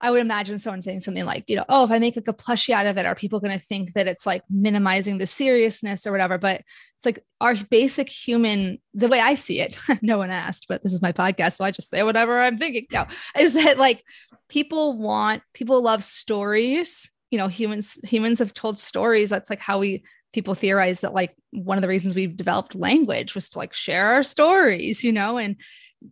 [0.00, 2.32] I would imagine someone saying something like, you know, oh, if I make like a
[2.32, 6.06] plushie out of it, are people going to think that it's like minimizing the seriousness
[6.06, 6.38] or whatever?
[6.38, 6.62] But
[6.96, 10.92] it's like our basic human, the way I see it, no one asked, but this
[10.92, 11.54] is my podcast.
[11.54, 12.86] So I just say whatever I'm thinking.
[12.92, 13.06] No,
[13.38, 14.04] is that like
[14.48, 17.10] people want, people love stories.
[17.30, 19.30] You know, humans, humans have told stories.
[19.30, 23.34] That's like how we people theorize that like one of the reasons we developed language
[23.34, 25.56] was to like share our stories, you know, and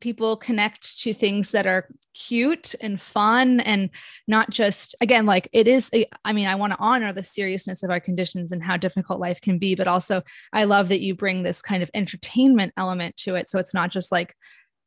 [0.00, 3.90] people connect to things that are cute and fun and
[4.26, 7.82] not just again like it is eh, i mean I want to honor the seriousness
[7.82, 11.14] of our conditions and how difficult life can be but also I love that you
[11.14, 13.48] bring this kind of entertainment element to it.
[13.48, 14.34] So it's not just like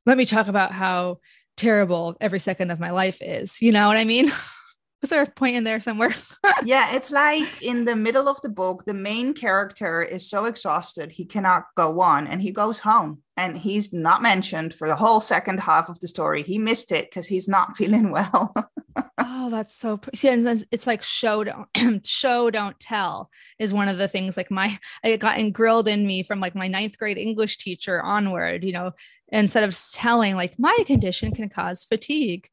[0.06, 1.20] let me talk about how
[1.56, 4.32] terrible every second of my life is you know what I mean
[5.02, 6.14] was there a point in there somewhere?
[6.64, 11.12] yeah, it's like in the middle of the book, the main character is so exhausted
[11.12, 15.22] he cannot go on and he goes home and he's not mentioned for the whole
[15.22, 16.44] second half of the story.
[16.44, 18.54] He missed it because he's not feeling well.
[19.32, 20.00] Oh, that's so.
[20.15, 24.36] See, and it's like show don't show don't tell is one of the things.
[24.36, 28.63] Like my, it got grilled in me from like my ninth grade English teacher onward.
[28.63, 28.92] You know,
[29.30, 32.50] instead of telling like my condition can cause fatigue,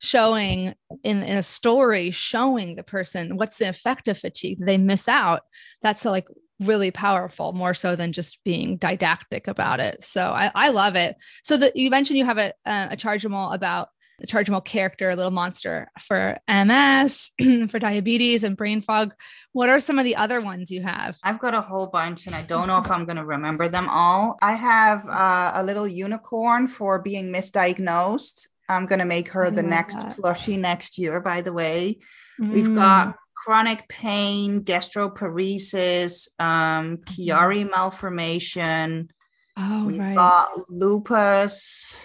[0.00, 4.58] showing in, in a story, showing the person what's the effect of fatigue.
[4.60, 5.42] They miss out.
[5.82, 10.50] That's a, like really powerful more so than just being didactic about it so i,
[10.54, 14.26] I love it so that you mentioned you have a, uh, a chargeable about the
[14.26, 17.30] chargeable character little monster for ms
[17.70, 19.12] for diabetes and brain fog
[19.52, 22.34] what are some of the other ones you have i've got a whole bunch and
[22.34, 25.86] i don't know if i'm going to remember them all i have uh, a little
[25.86, 30.16] unicorn for being misdiagnosed i'm going to make her the next that.
[30.16, 31.98] plushie next year by the way
[32.40, 32.52] mm.
[32.52, 37.70] we've got chronic pain, gastroparesis, um, Chiari mm-hmm.
[37.70, 39.08] malformation.
[39.56, 40.16] Oh, We've right.
[40.16, 42.04] got lupus.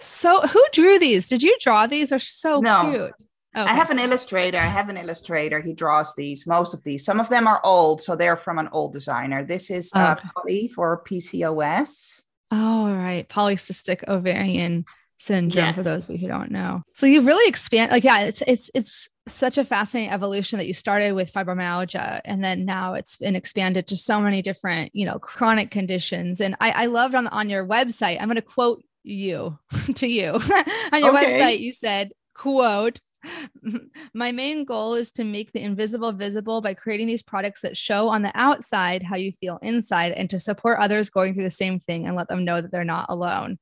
[0.00, 1.28] So, who drew these?
[1.28, 2.10] Did you draw these?
[2.10, 2.90] They're so no.
[2.90, 3.12] cute.
[3.56, 3.68] Okay.
[3.68, 4.58] I have an illustrator.
[4.58, 5.60] I have an illustrator.
[5.60, 7.04] He draws these, most of these.
[7.04, 9.44] Some of them are old, so they're from an old designer.
[9.44, 10.14] This is uh.
[10.14, 12.22] Polly for PCOS.
[12.52, 13.28] Oh, right.
[13.28, 14.84] Polycystic ovarian
[15.18, 15.74] syndrome yes.
[15.74, 16.82] for those of you who don't know.
[16.94, 20.72] So you've really expanded like yeah, it's it's it's such a fascinating evolution that you
[20.72, 25.18] started with fibromyalgia and then now it's been expanded to so many different, you know,
[25.18, 26.40] chronic conditions.
[26.40, 29.58] And I, I loved on the, on your website, I'm going to quote you
[29.94, 30.32] to you
[30.92, 31.40] on your okay.
[31.40, 31.60] website.
[31.60, 33.00] You said, quote,
[34.14, 38.08] my main goal is to make the invisible visible by creating these products that show
[38.08, 41.78] on the outside how you feel inside and to support others going through the same
[41.78, 43.58] thing and let them know that they're not alone.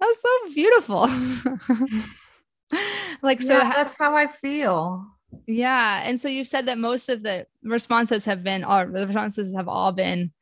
[0.00, 1.08] That's so beautiful.
[3.22, 5.06] like so yeah, that's how I feel.
[5.46, 6.02] Yeah.
[6.04, 9.68] And so you've said that most of the responses have been all the responses have
[9.68, 10.32] all been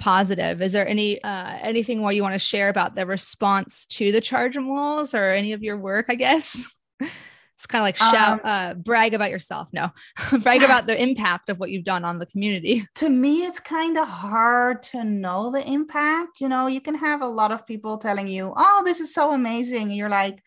[0.00, 0.60] positive.
[0.60, 4.20] Is there any uh anything more you want to share about the response to the
[4.20, 6.60] Chargemals or any of your work, I guess?
[7.00, 9.68] it's kind of like shout um, uh brag about yourself.
[9.72, 9.90] No.
[10.42, 12.84] brag about the impact of what you've done on the community.
[12.96, 16.40] To me it's kind of hard to know the impact.
[16.40, 19.32] You know, you can have a lot of people telling you, "Oh, this is so
[19.32, 20.42] amazing." And you're like,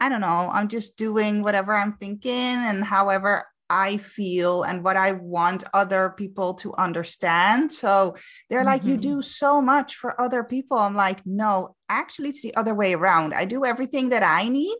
[0.00, 4.96] I don't know, I'm just doing whatever I'm thinking and however I feel and what
[4.96, 7.72] I want other people to understand.
[7.72, 8.16] So
[8.48, 8.66] they're mm-hmm.
[8.66, 9.16] like, You mm-hmm.
[9.16, 10.78] do so much for other people.
[10.78, 13.34] I'm like, No, actually, it's the other way around.
[13.34, 14.78] I do everything that I need,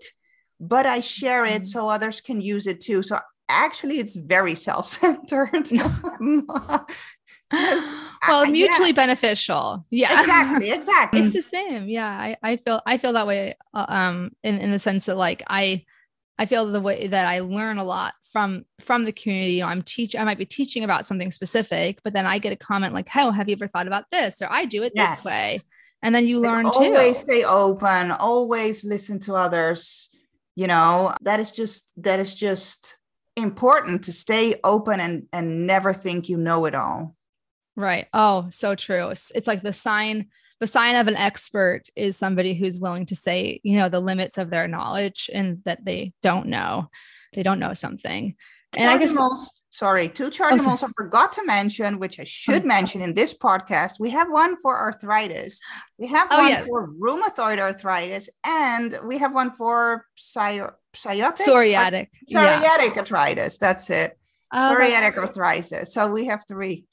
[0.61, 1.65] but I share it mm-hmm.
[1.65, 3.03] so others can use it too.
[3.03, 5.71] So actually, it's very self centered.
[8.29, 8.95] well mutually yeah.
[8.95, 13.55] beneficial yeah exactly exactly it's the same yeah i i feel i feel that way
[13.73, 15.85] uh, um in in the sense that like i
[16.39, 19.69] i feel the way that i learn a lot from from the community you know,
[19.69, 22.93] i'm teach i might be teaching about something specific but then i get a comment
[22.93, 25.17] like oh have you ever thought about this or i do it yes.
[25.17, 25.59] this way
[26.03, 30.11] and then you learn always too always stay open always listen to others
[30.55, 32.99] you know that is just that is just
[33.37, 37.17] important to stay open and and never think you know it all
[37.79, 38.07] Right.
[38.15, 39.09] Oh, so true.
[39.09, 43.15] It's, it's like the sign the sign of an expert is somebody who's willing to
[43.15, 46.89] say, you know, the limits of their knowledge and that they don't know.
[47.33, 48.35] They don't know something.
[48.77, 52.65] And I guess most sorry, two chargeables oh, I forgot to mention, which I should
[52.65, 52.67] oh.
[52.67, 54.01] mention in this podcast.
[54.01, 55.61] We have one for arthritis,
[55.99, 56.67] we have oh, one yes.
[56.67, 61.37] for rheumatoid arthritis, and we have one for psori- psoriatic.
[61.47, 62.93] Psoriatic yeah.
[62.97, 63.59] arthritis.
[63.59, 64.19] That's it.
[64.53, 65.93] Oh, psoriatic arthritis.
[65.93, 66.87] So we have three.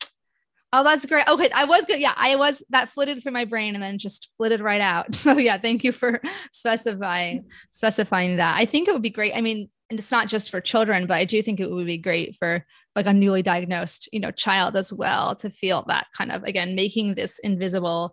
[0.76, 1.28] Oh, that's great.
[1.28, 2.00] Okay, I was good.
[2.00, 5.15] Yeah, I was that flitted through my brain and then just flitted right out.
[5.24, 8.58] So yeah, thank you for specifying specifying that.
[8.60, 9.34] I think it would be great.
[9.36, 12.00] I mean, and it's not just for children, but I do think it would be
[12.00, 16.32] great for like a newly diagnosed, you know, child as well to feel that kind
[16.32, 18.12] of again making this invisible,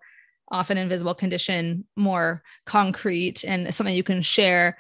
[0.51, 4.77] often invisible condition more concrete and something you can share,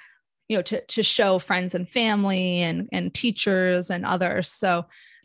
[0.51, 4.53] you know, to to show friends and family and and teachers and others.
[4.53, 4.85] So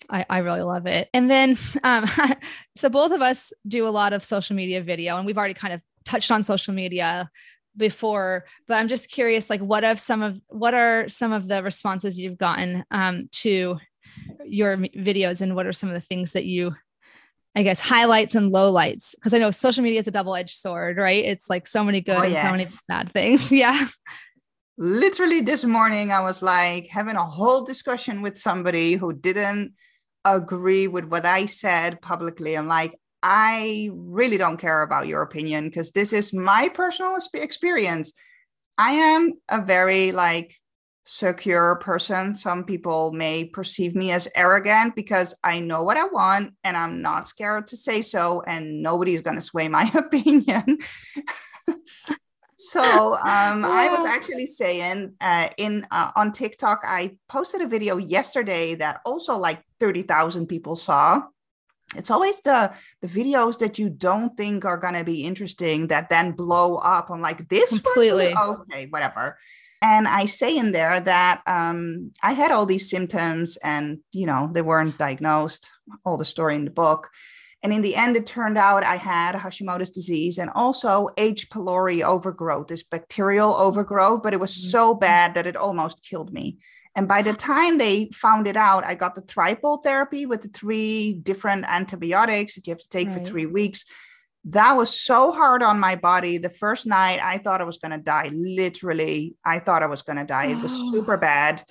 [0.10, 1.10] I, I really love it.
[1.14, 2.10] And then, um,
[2.78, 5.74] so both of us do a lot of social media video, and we've already kind
[5.74, 7.30] of touched on social media
[7.78, 11.62] before but i'm just curious like what of some of what are some of the
[11.64, 13.78] responses you've gotten um, to
[14.46, 16.74] your videos and what are some of the things that you
[17.56, 21.26] i guess highlights and lowlights because i know social media is a double-edged sword right
[21.26, 22.46] it's like so many good oh, and yes.
[22.46, 23.88] so many bad things yeah
[24.78, 29.74] literally this morning i was like having a whole discussion with somebody who didn't
[30.26, 32.58] agree with what I said publicly.
[32.58, 38.14] I'm like, I really don't care about your opinion because this is my personal experience.
[38.78, 40.54] I am a very like
[41.06, 42.36] secure person.
[42.36, 47.02] Some people may perceive me as arrogant because I know what I want and I'm
[47.02, 50.78] not scared to say so, and nobody's going to sway my opinion.
[52.56, 57.98] so um, I was actually saying uh, in uh, on TikTok, I posted a video
[57.98, 61.24] yesterday that also like thirty thousand people saw.
[61.96, 66.32] It's always the the videos that you don't think are gonna be interesting that then
[66.32, 67.10] blow up.
[67.10, 69.38] I'm like this completely okay, whatever.
[69.82, 74.50] And I say in there that um, I had all these symptoms, and you know
[74.52, 75.72] they weren't diagnosed.
[76.04, 77.10] All the story in the book
[77.66, 81.50] and in the end, it turned out I had Hashimoto's disease and also H.
[81.50, 84.70] pylori overgrowth, this bacterial overgrowth, but it was mm-hmm.
[84.70, 86.60] so bad that it almost killed me.
[86.96, 90.48] And by the time they found it out, I got the triple therapy with the
[90.48, 93.18] three different antibiotics that you have to take right.
[93.18, 93.84] for three weeks.
[94.46, 96.38] That was so hard on my body.
[96.38, 98.30] The first night, I thought I was going to die.
[98.32, 100.46] Literally, I thought I was going to die.
[100.46, 101.64] It was super bad.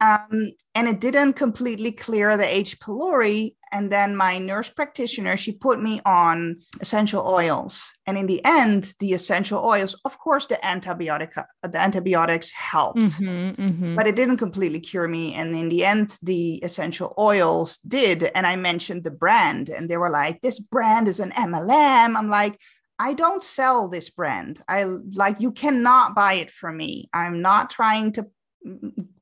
[0.00, 2.80] Um, and it didn't completely clear the H.
[2.80, 3.54] pylori.
[3.72, 7.82] And then my nurse practitioner, she put me on essential oils.
[8.06, 11.30] And in the end, the essential oils, of course, the antibiotic,
[11.62, 13.96] the antibiotics helped, mm-hmm, mm-hmm.
[13.96, 15.34] but it didn't completely cure me.
[15.34, 18.30] And in the end, the essential oils did.
[18.34, 22.28] And I mentioned the brand, and they were like, "This brand is an MLM." I'm
[22.28, 22.58] like,
[22.98, 24.60] I don't sell this brand.
[24.68, 27.08] I like you cannot buy it from me.
[27.12, 28.26] I'm not trying to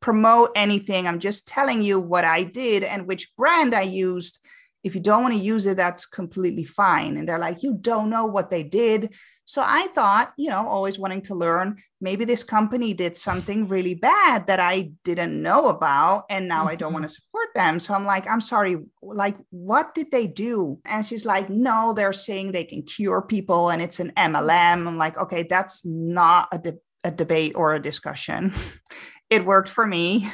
[0.00, 1.06] promote anything.
[1.06, 4.40] I'm just telling you what I did and which brand I used.
[4.82, 7.18] If you don't want to use it, that's completely fine.
[7.18, 9.14] And they're like, you don't know what they did.
[9.50, 13.94] So I thought, you know, always wanting to learn, maybe this company did something really
[13.94, 16.26] bad that I didn't know about.
[16.30, 16.68] And now mm-hmm.
[16.68, 17.14] I don't want to mm-hmm.
[17.14, 17.80] support them.
[17.80, 20.78] So I'm like, I'm sorry, like, what did they do?
[20.84, 24.86] And she's like, no, they're saying they can cure people and it's an MLM.
[24.86, 28.54] I'm like, okay, that's not a, de- a debate or a discussion.
[29.31, 30.31] it worked for me.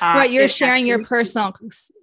[0.00, 1.54] Uh, right, you're sharing your personal.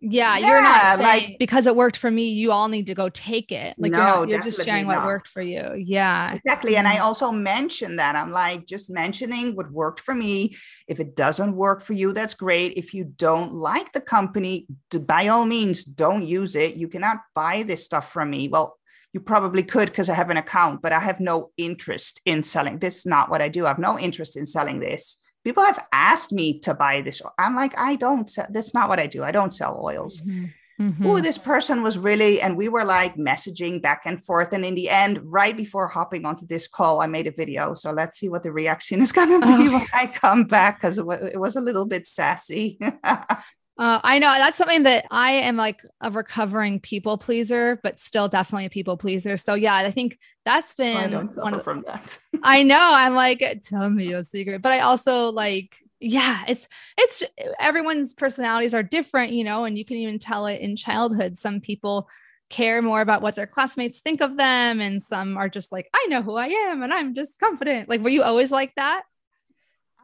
[0.01, 2.93] Yeah, yeah, you're not saying like, because it worked for me, you all need to
[2.93, 3.75] go take it.
[3.77, 4.97] Like no, you're, not, you're just sharing not.
[4.97, 5.75] what worked for you.
[5.77, 6.77] Yeah, exactly.
[6.77, 7.03] And I mm-hmm.
[7.03, 10.55] also mentioned that I'm like just mentioning what worked for me.
[10.87, 12.73] If it doesn't work for you, that's great.
[12.77, 16.75] If you don't like the company, by all means, don't use it.
[16.75, 18.47] You cannot buy this stuff from me.
[18.47, 18.77] Well,
[19.11, 22.79] you probably could because I have an account, but I have no interest in selling.
[22.79, 23.65] This is not what I do.
[23.65, 27.21] I have no interest in selling this people have asked me to buy this.
[27.37, 29.23] I'm like, I don't, that's not what I do.
[29.23, 30.21] I don't sell oils.
[30.21, 30.45] Mm-hmm.
[30.81, 31.05] Mm-hmm.
[31.05, 34.51] Oh, this person was really, and we were like messaging back and forth.
[34.51, 37.75] And in the end, right before hopping onto this call, I made a video.
[37.75, 39.73] So let's see what the reaction is going to be oh.
[39.73, 42.79] when I come back because it was a little bit sassy.
[43.77, 48.27] Uh, I know that's something that I am like a recovering people pleaser, but still
[48.27, 49.37] definitely a people pleaser.
[49.37, 52.19] So yeah, I think that's been I don't one of, from that.
[52.43, 52.79] I know.
[52.79, 57.23] I'm like, tell me a secret, but I also like, yeah, it's it's
[57.59, 61.37] everyone's personalities are different, you know, and you can even tell it in childhood.
[61.37, 62.07] Some people
[62.49, 66.05] care more about what their classmates think of them, and some are just like, I
[66.09, 67.87] know who I am, and I'm just confident.
[67.87, 69.03] Like, were you always like that?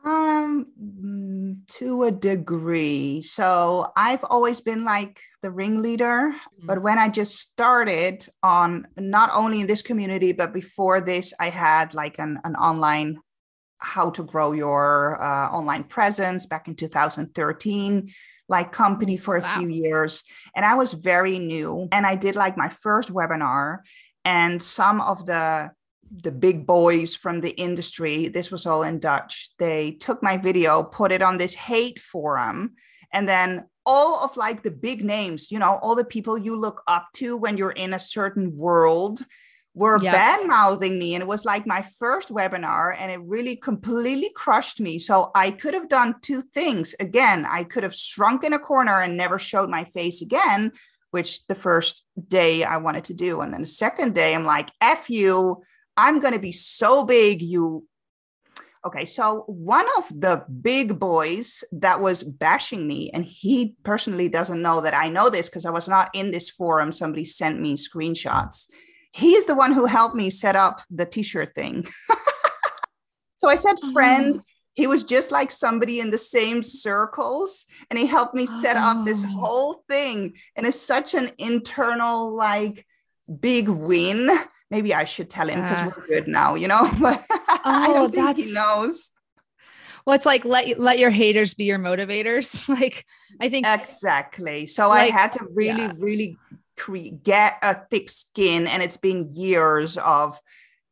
[0.06, 3.22] Um, mm, to a degree.
[3.22, 6.68] So I've always been like the ringleader, mm-hmm.
[6.68, 11.50] but when I just started on not only in this community, but before this, I
[11.50, 13.20] had like an, an online
[13.80, 18.10] how to grow your uh, online presence back in 2013
[18.50, 19.60] like company for a wow.
[19.60, 20.24] few years
[20.56, 23.80] and i was very new and i did like my first webinar
[24.26, 25.70] and some of the
[26.12, 29.50] the big boys from the industry, this was all in Dutch.
[29.60, 32.76] They took my video, put it on this hate forum,
[33.14, 36.84] and then all of like the big names, you know, all the people you look
[36.88, 39.26] up to when you're in a certain world
[39.74, 40.14] were yep.
[40.14, 41.14] bad mouthing me.
[41.14, 45.00] And it was like my first webinar, and it really completely crushed me.
[45.00, 46.96] So I could have done two things.
[47.00, 50.72] Again, I could have shrunk in a corner and never showed my face again,
[51.12, 53.42] which the first day I wanted to do.
[53.42, 55.64] And then the second day, I'm like, F you.
[55.98, 57.86] I'm going to be so big, you.
[58.86, 64.62] Okay, so one of the big boys that was bashing me, and he personally doesn't
[64.62, 66.92] know that I know this because I was not in this forum.
[66.92, 68.68] Somebody sent me screenshots.
[69.12, 71.88] He is the one who helped me set up the t shirt thing.
[73.38, 73.92] so I said, oh.
[73.92, 74.38] friend.
[74.38, 74.44] Oh.
[74.76, 78.82] He was just like somebody in the same circles, and he helped me set oh.
[78.82, 79.28] up this oh.
[79.28, 80.36] whole thing.
[80.56, 82.86] And it's such an internal, like,
[83.40, 84.30] big win
[84.70, 86.92] maybe I should tell him because uh, we're good now, you know.
[87.00, 89.12] But oh, I don't think he knows.
[90.06, 92.68] Well, it's like let let your haters be your motivators.
[92.80, 93.06] like
[93.42, 94.68] I think exactly.
[94.68, 95.94] So like, I had to really, yeah.
[95.98, 96.38] really
[96.78, 100.40] cre- get a thick skin, and it's been years of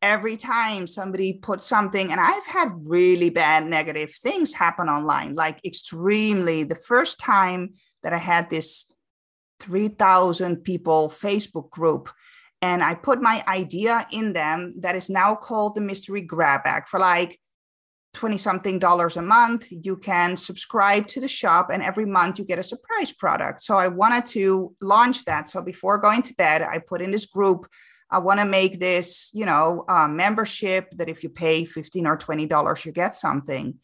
[0.02, 5.60] every time somebody puts something and i've had really bad negative things happen online like
[5.66, 7.74] extremely the first time
[8.04, 8.86] that i had this
[9.62, 12.10] 3000 people facebook group
[12.66, 16.88] and I put my idea in them that is now called the mystery grab bag
[16.88, 17.40] for like
[18.16, 19.68] 20 something dollars a month.
[19.70, 23.62] You can subscribe to the shop, and every month you get a surprise product.
[23.62, 25.48] So I wanted to launch that.
[25.48, 27.68] So before going to bed, I put in this group.
[28.10, 32.18] I want to make this, you know, uh, membership that if you pay 15 or
[32.18, 33.76] 20 dollars, you get something.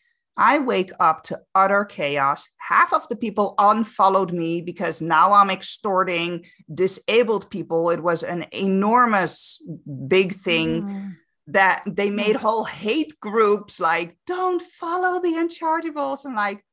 [0.42, 2.50] I wake up to utter chaos.
[2.58, 7.92] Half of the people unfollowed me because now I'm extorting disabled people.
[7.92, 9.62] It was an enormous
[10.08, 10.84] big thing.
[10.84, 11.16] Mm
[11.48, 16.64] that they made whole hate groups like don't follow the unchargeables and like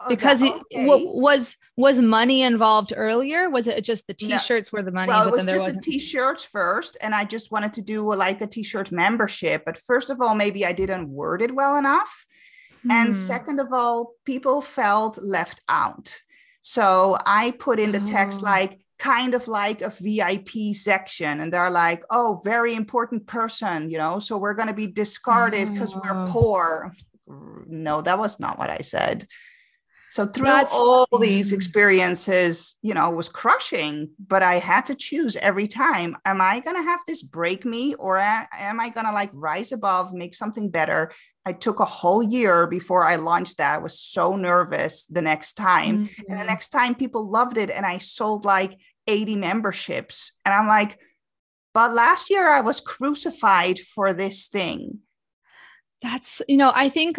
[0.00, 0.60] oh, because okay.
[0.86, 4.78] was was money involved earlier was it just the t-shirts no.
[4.78, 7.80] were the money well it was just the t-shirts first and i just wanted to
[7.80, 11.76] do like a t-shirt membership but first of all maybe i didn't word it well
[11.76, 12.26] enough
[12.86, 12.90] hmm.
[12.90, 16.20] and second of all people felt left out
[16.62, 18.44] so i put in the text oh.
[18.44, 23.98] like kind of like a VIP section and they're like, oh, very important person, you
[23.98, 26.00] know, so we're going to be discarded because oh.
[26.02, 26.92] we're poor.
[27.66, 29.26] No, that was not what I said.
[30.16, 35.36] So through That's, all these experiences, you know, was crushing, but I had to choose
[35.36, 36.16] every time.
[36.24, 39.72] Am I going to have this break me or am I going to like rise
[39.72, 41.12] above, make something better?
[41.44, 43.74] I took a whole year before I launched that.
[43.74, 46.06] I was so nervous the next time.
[46.06, 46.22] Mm-hmm.
[46.30, 46.46] And the mm-hmm.
[46.46, 50.32] next time people loved it and I sold like 80 memberships.
[50.46, 50.98] And I'm like,
[51.74, 55.00] but last year I was crucified for this thing.
[56.00, 57.18] That's, you know, I think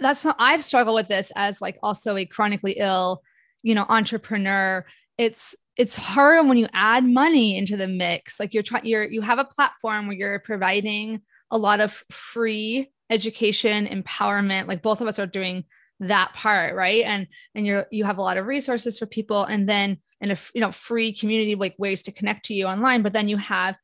[0.00, 3.22] that's not, I've struggled with this as like also a chronically ill,
[3.62, 4.84] you know, entrepreneur.
[5.18, 8.40] It's, it's hard when you add money into the mix.
[8.40, 11.20] Like you're trying, you're, you have a platform where you're providing
[11.50, 14.66] a lot of free education, empowerment.
[14.66, 15.64] Like both of us are doing
[16.00, 17.04] that part, right?
[17.04, 19.44] And, and you're, you have a lot of resources for people.
[19.44, 23.02] And then, and a you know free community like ways to connect to you online
[23.02, 23.76] but then you have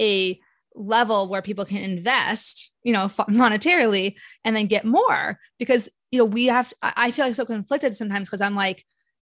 [0.00, 0.38] a
[0.78, 4.14] level where people can invest you know monetarily
[4.44, 8.28] and then get more because you know we have i feel like so conflicted sometimes
[8.28, 8.84] because i'm like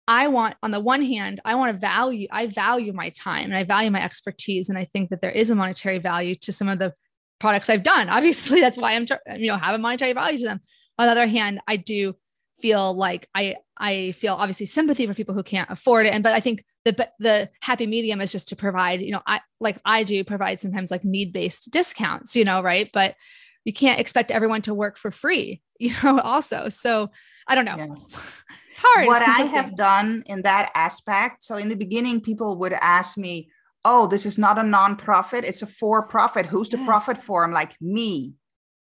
[0.07, 3.55] i want on the one hand i want to value i value my time and
[3.55, 6.67] i value my expertise and i think that there is a monetary value to some
[6.67, 6.93] of the
[7.39, 10.59] products i've done obviously that's why i'm you know have a monetary value to them
[10.97, 12.13] on the other hand i do
[12.61, 16.13] feel like I I feel obviously sympathy for people who can't afford it.
[16.13, 19.41] And but I think the the happy medium is just to provide, you know, I
[19.59, 22.89] like I do provide sometimes like need-based discounts, you know, right?
[22.93, 23.15] But
[23.63, 26.69] you can't expect everyone to work for free, you know, also.
[26.69, 27.09] So
[27.47, 27.77] I don't know.
[27.77, 28.43] Yes.
[28.71, 29.07] It's hard.
[29.07, 31.43] What it's I have done in that aspect.
[31.43, 33.49] So in the beginning, people would ask me,
[33.83, 36.45] Oh, this is not a nonprofit, it's a for-profit.
[36.45, 36.85] Who's the yes.
[36.85, 37.43] profit for?
[37.43, 38.35] I'm like, me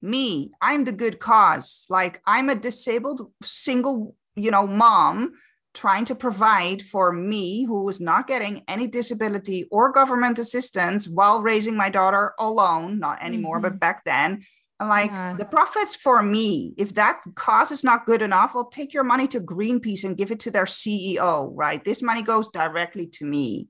[0.02, 5.34] me i'm the good cause like i'm a disabled single you know mom
[5.74, 11.42] trying to provide for me who was not getting any disability or government assistance while
[11.42, 13.70] raising my daughter alone not anymore mm-hmm.
[13.70, 14.42] but back then
[14.80, 15.36] i'm like yeah.
[15.38, 19.28] the profits for me if that cause is not good enough i'll take your money
[19.28, 23.68] to greenpeace and give it to their ceo right this money goes directly to me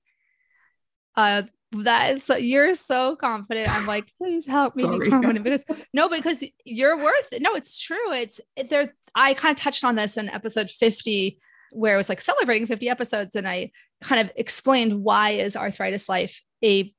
[1.17, 1.41] uh
[1.71, 3.69] that is so, you're so confident.
[3.69, 7.43] I'm like, please help me be confident because no, because you're worth it.
[7.43, 8.11] No, it's true.
[8.11, 8.95] It's it, there.
[9.13, 11.39] I kind of touched on this in episode 50,
[11.71, 16.09] where it was like celebrating 50 episodes, and I kind of explained why is Arthritis
[16.09, 16.93] Life a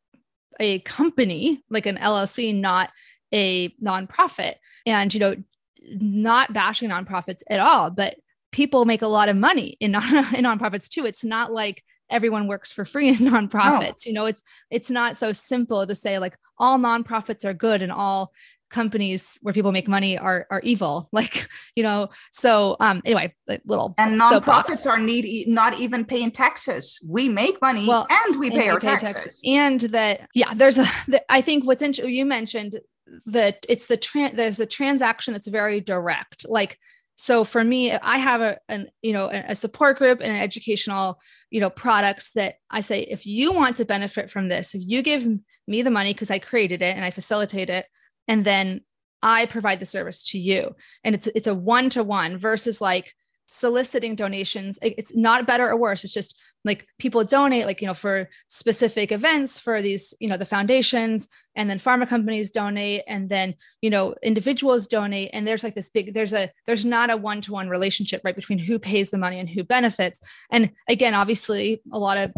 [0.58, 2.90] a company like an LLC, not
[3.32, 4.54] a nonprofit,
[4.86, 5.36] and you know,
[5.82, 8.16] not bashing nonprofits at all, but
[8.52, 10.04] people make a lot of money in non
[10.34, 11.06] in nonprofits too.
[11.06, 14.06] It's not like everyone works for free in nonprofits.
[14.06, 14.06] No.
[14.06, 17.92] You know, it's it's not so simple to say like all nonprofits are good and
[17.92, 18.32] all
[18.70, 23.60] companies where people make money are are evil like you know so um anyway like
[23.66, 28.50] little and nonprofits are need not even paying taxes we make money well, and we
[28.50, 29.12] pay and our pay taxes.
[29.12, 29.40] taxes.
[29.44, 32.80] and that yeah there's a the, i think what's interesting you mentioned
[33.26, 36.78] that it's the trans there's a transaction that's very direct like
[37.16, 41.18] so for me i have a an you know a support group and an educational
[41.50, 45.02] you know products that i say if you want to benefit from this if you
[45.02, 45.26] give
[45.66, 47.86] me the money because i created it and i facilitate it
[48.30, 48.80] and then
[49.22, 50.74] i provide the service to you.
[51.04, 53.12] And it's it's a one to one versus like
[53.52, 54.78] soliciting donations.
[54.80, 56.04] It's not better or worse.
[56.04, 60.36] It's just like people donate like you know for specific events for these you know
[60.36, 65.30] the foundations and then pharma companies donate and then you know individuals donate.
[65.32, 68.78] And there's like this big there's a there's not a one-to-one relationship right between who
[68.78, 70.20] pays the money and who benefits.
[70.50, 72.32] And again obviously a lot of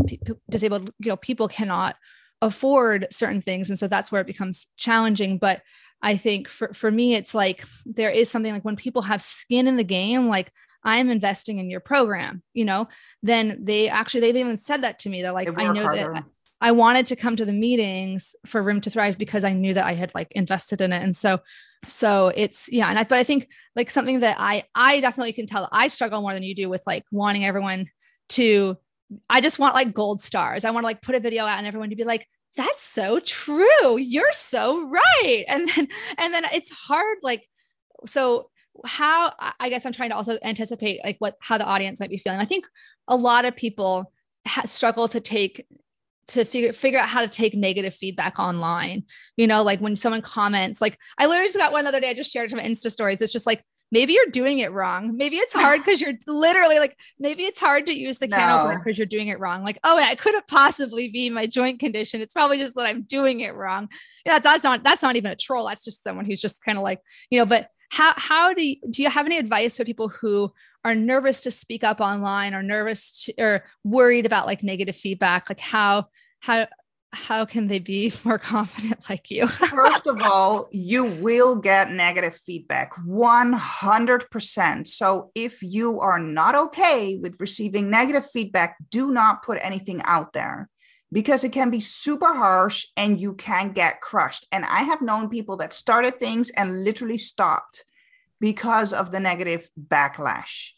[0.49, 1.97] disabled you know people cannot
[2.43, 5.63] afford certain things and so that's where it becomes challenging but
[6.03, 9.67] i think for for me it's like there is something like when people have skin
[9.67, 10.53] in the game like
[10.85, 12.89] I'm investing in your program, you know,
[13.23, 15.23] then they actually, they've even said that to me.
[15.23, 16.13] They're like, I know harder.
[16.15, 16.25] that
[16.61, 19.85] I wanted to come to the meetings for Room to Thrive because I knew that
[19.85, 21.03] I had like invested in it.
[21.03, 21.41] And so,
[21.87, 22.89] so it's yeah.
[22.89, 26.21] And I, but I think like something that I, I definitely can tell I struggle
[26.21, 27.91] more than you do with like wanting everyone
[28.31, 28.77] to,
[29.29, 30.65] I just want like gold stars.
[30.65, 33.21] I want to like put a video out and everyone to be like, that's so
[33.21, 33.97] true.
[33.97, 35.45] You're so right.
[35.49, 35.89] And then,
[36.19, 37.19] and then it's hard.
[37.23, 37.49] Like,
[38.07, 38.51] so
[38.85, 42.19] how I guess I'm trying to also anticipate like what how the audience might be
[42.19, 42.41] feeling.
[42.41, 42.67] I think
[43.09, 44.13] a lot of people
[44.47, 45.67] ha- struggle to take
[46.29, 49.05] to figure figure out how to take negative feedback online.
[49.37, 52.11] You know, like when someone comments, like I literally just got one the other day.
[52.11, 53.21] I just shared some Insta stories.
[53.21, 55.17] It's just like maybe you're doing it wrong.
[55.17, 58.37] Maybe it's hard because you're literally like maybe it's hard to use the no.
[58.37, 59.63] can opener because you're doing it wrong.
[59.63, 62.21] Like oh yeah, it couldn't possibly be my joint condition.
[62.21, 63.89] It's probably just that I'm doing it wrong.
[64.27, 65.69] Yeah, that's not that's not even a troll.
[65.69, 67.47] That's just someone who's just kind of like you know.
[67.47, 70.51] But how how do you, do you have any advice for people who
[70.85, 75.49] are nervous to speak up online or nervous to, or worried about like negative feedback
[75.49, 76.07] like how
[76.41, 76.67] how
[77.13, 82.39] how can they be more confident like you first of all you will get negative
[82.47, 89.59] feedback 100% so if you are not okay with receiving negative feedback do not put
[89.63, 90.69] anything out there
[91.13, 94.47] because it can be super harsh and you can get crushed.
[94.51, 97.85] And I have known people that started things and literally stopped
[98.41, 100.71] because of the negative backlash.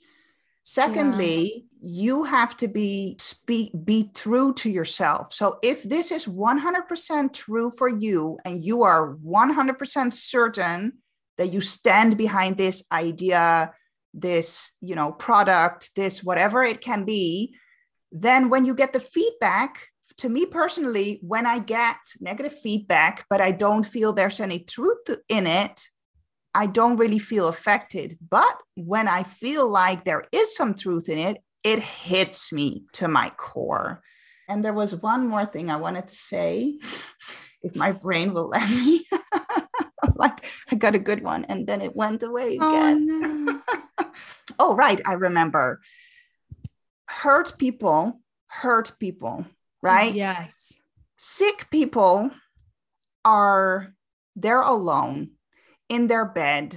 [0.67, 1.91] Secondly, yeah.
[1.91, 5.35] you have to be speak be true to yourself.
[5.35, 10.95] So if this is 100% true for you and you are 100% certain
[11.37, 13.75] that you stand behind this idea,
[14.15, 17.55] this, you know, product, this whatever it can be,
[18.11, 23.43] then when you get the feedback, to me personally, when I get negative feedback, but
[23.43, 25.89] I don't feel there's any truth in it,
[26.55, 28.19] I don't really feel affected.
[28.29, 33.09] But when I feel like there is some truth in it, it hits me to
[33.09, 34.03] my core.
[34.49, 36.79] And there was one more thing I wanted to say,
[37.63, 39.07] if my brain will let me.
[40.17, 43.09] like I got a good one and then it went away oh, again.
[43.11, 43.61] Oh,
[43.99, 44.07] no.
[44.59, 45.01] oh, right.
[45.05, 45.81] I remember.
[47.07, 49.47] Hurt people hurt people
[49.85, 50.15] right?
[50.15, 50.73] Yes.
[51.19, 52.31] Sick people
[53.25, 53.95] are
[54.35, 55.33] they're alone
[55.89, 56.77] in their bed.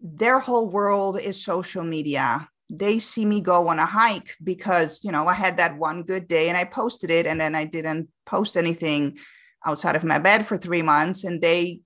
[0.00, 2.48] Their whole world is social media.
[2.70, 6.28] They see me go on a hike because, you know, I had that one good
[6.28, 9.18] day and I posted it and then I didn't post anything
[9.64, 11.80] outside of my bed for 3 months and they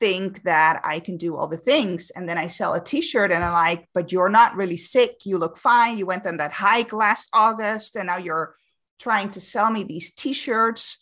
[0.00, 2.10] think that I can do all the things.
[2.10, 5.16] And then I sell a t shirt and I'm like, but you're not really sick.
[5.24, 5.98] You look fine.
[5.98, 8.54] You went on that hike last August and now you're
[8.98, 10.98] trying to sell me these t-shirts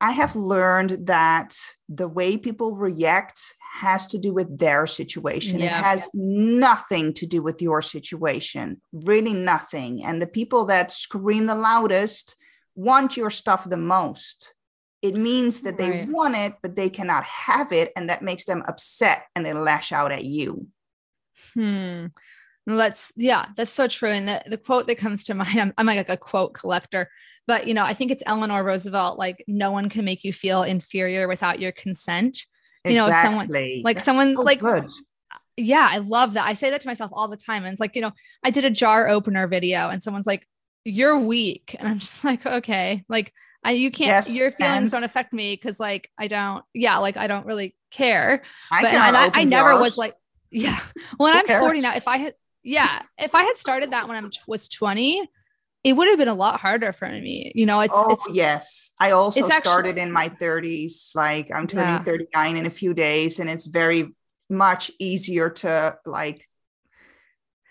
[0.00, 1.56] i have learned that
[1.88, 5.58] the way people react has to do with their situation.
[5.58, 5.78] Yeah.
[5.78, 8.82] it has nothing to do with your situation.
[8.92, 10.04] Really nothing.
[10.04, 12.36] And the people that scream the loudest
[12.74, 14.52] want your stuff the most.
[15.00, 16.08] It means that they right.
[16.08, 19.90] want it but they cannot have it and that makes them upset and they lash
[19.90, 20.66] out at you.
[21.54, 22.06] Hmm.
[22.66, 24.10] Let's yeah that's so true.
[24.10, 27.08] And the, the quote that comes to mind I'm, I'm like a quote collector
[27.48, 30.62] but you know i think it's eleanor roosevelt like no one can make you feel
[30.62, 32.46] inferior without your consent
[32.84, 34.88] you know someone like That's someone so like good.
[35.56, 36.46] yeah i love that.
[36.46, 38.12] I say that to myself all the time and it's like you know
[38.42, 40.48] i did a jar opener video and someone's like
[40.84, 43.04] you're weak and i'm just like okay.
[43.08, 43.32] Like
[43.64, 47.16] I, you can't yes, your feelings don't affect me because like i don't yeah like
[47.16, 48.42] i don't really care.
[48.72, 50.16] I but and I, I never was like
[50.50, 50.80] yeah.
[51.16, 54.28] When i'm 40 now if i had yeah if i had started that when i
[54.46, 55.28] was 20
[55.84, 57.52] it would have been a lot harder for me.
[57.54, 58.90] You know, it's, oh, it's yes.
[59.00, 61.14] I also started actually, in my 30s.
[61.14, 62.04] Like I'm turning yeah.
[62.04, 64.14] 39 in a few days, and it's very
[64.48, 66.48] much easier to like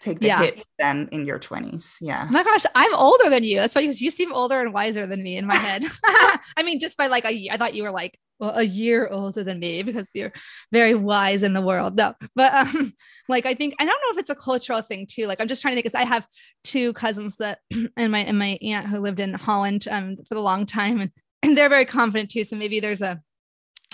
[0.02, 0.42] take the yeah.
[0.42, 1.96] hit than in your 20s.
[2.02, 2.26] Yeah.
[2.28, 3.58] Oh my gosh, I'm older than you.
[3.58, 5.84] That's why you, you seem older and wiser than me in my head.
[6.04, 9.44] I mean, just by like a I thought you were like well, a year older
[9.44, 10.34] than me because you're
[10.72, 11.96] very wise in the world.
[11.96, 12.94] No, but um,
[13.30, 15.28] like I think I don't know if it's a cultural thing too.
[15.28, 16.26] Like I'm just trying to because I have
[16.64, 17.60] two cousins that
[17.96, 21.12] and my and my aunt who lived in Holland um for the long time and,
[21.44, 22.44] and they're very confident too.
[22.44, 23.22] So maybe there's a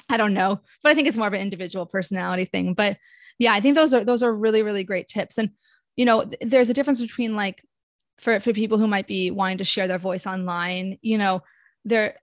[0.10, 2.74] I don't know, but I think it's more of an individual personality thing.
[2.74, 2.97] But
[3.39, 5.38] yeah, I think those are those are really really great tips.
[5.38, 5.51] And
[5.98, 7.62] you know, th- there's a difference between like
[8.20, 10.98] for for people who might be wanting to share their voice online.
[11.02, 11.43] You know,
[11.84, 12.16] there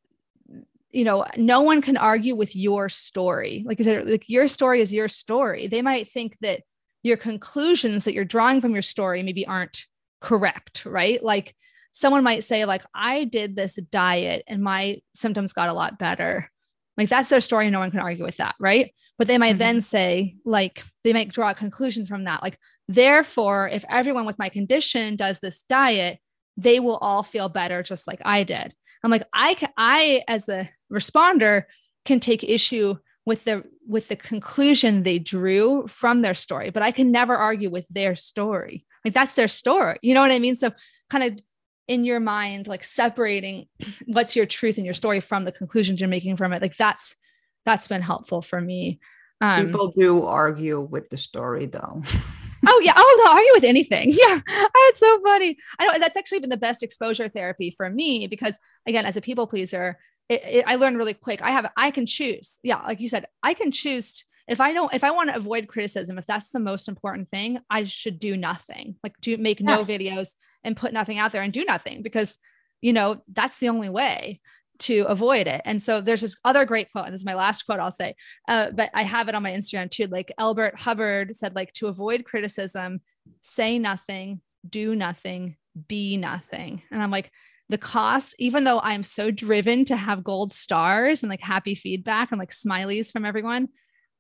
[0.95, 3.65] you know, no one can argue with your story.
[3.67, 5.67] Like I said, like your story is your story.
[5.67, 6.61] They might think that
[7.03, 9.85] your conclusions that you're drawing from your story maybe aren't
[10.21, 11.23] correct, right?
[11.23, 11.55] Like
[11.93, 16.49] someone might say, like, I did this diet and my symptoms got a lot better.
[16.97, 17.69] Like that's their story.
[17.71, 18.95] No one can argue with that, right?
[19.19, 19.59] But they might mm-hmm.
[19.59, 22.43] then say, like, they might draw a conclusion from that.
[22.43, 22.59] Like,
[22.89, 26.19] therefore, if everyone with my condition does this diet,
[26.57, 28.75] they will all feel better just like I did.
[29.03, 31.65] I'm like, I can, I as a responder
[32.05, 32.97] can take issue
[33.27, 37.71] with the with the conclusion they drew from their story, but I can never argue
[37.71, 38.87] with their story.
[39.05, 39.99] Like that's their story.
[40.03, 40.57] You know what I mean?
[40.57, 40.71] So
[41.11, 41.39] kind of
[41.87, 43.67] in your mind, like separating
[44.07, 46.63] what's your truth and your story from the conclusions you're making from it.
[46.63, 47.17] Like that's
[47.65, 49.01] that's been helpful for me.
[49.41, 52.03] Um, People do argue with the story though.
[52.67, 52.93] oh yeah.
[52.97, 54.13] Oh no, argue with anything.
[54.19, 54.41] Yeah.
[54.87, 55.57] It's so funny.
[55.79, 59.21] I know that's actually been the best exposure therapy for me because again, as a
[59.21, 59.99] people pleaser,
[60.29, 61.43] it, it, I learned really quick.
[61.43, 62.59] I have, I can choose.
[62.63, 62.83] Yeah.
[62.87, 66.19] Like you said, I can choose if I don't, if I want to avoid criticism,
[66.19, 68.97] if that's the most important thing, I should do nothing.
[69.03, 69.89] Like do make no yes.
[69.89, 70.29] videos
[70.63, 72.39] and put nothing out there and do nothing because,
[72.83, 74.41] you know, that's the only way
[74.85, 75.63] to avoid it.
[75.65, 78.15] And so there's this other great quote, and this is my last quote I'll say,
[78.49, 80.07] uh, but I have it on my Instagram too.
[80.07, 83.01] Like Elbert Hubbard said, like to avoid criticism,
[83.43, 85.57] say nothing, do nothing,
[85.89, 86.83] be nothing.
[86.91, 87.31] And I'm like,
[87.71, 92.31] the cost, even though I'm so driven to have gold stars and like happy feedback
[92.31, 93.69] and like smileys from everyone,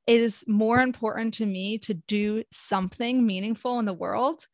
[0.06, 4.46] it is more important to me to do something meaningful in the world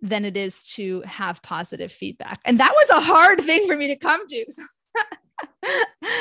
[0.00, 2.40] than it is to have positive feedback.
[2.44, 4.44] And that was a hard thing for me to come to.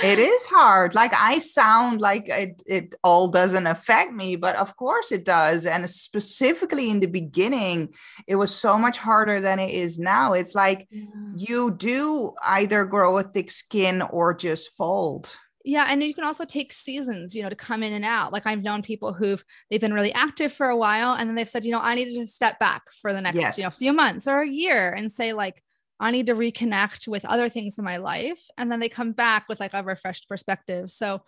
[0.03, 0.95] it is hard.
[0.95, 5.66] Like I sound like it, it all doesn't affect me, but of course it does.
[5.66, 7.93] And specifically in the beginning,
[8.28, 10.34] it was so much harder than it is now.
[10.34, 11.05] It's like yeah.
[11.36, 15.36] you do either grow a thick skin or just fold.
[15.68, 18.32] Yeah, and you can also take seasons, you know, to come in and out.
[18.32, 21.49] Like I've known people who've they've been really active for a while, and then they've
[21.49, 23.57] said, you know, I need to step back for the next, yes.
[23.57, 25.63] you know, few months or a year, and say like,
[25.99, 28.41] I need to reconnect with other things in my life.
[28.57, 30.91] And then they come back with like a refreshed perspective.
[30.91, 31.21] So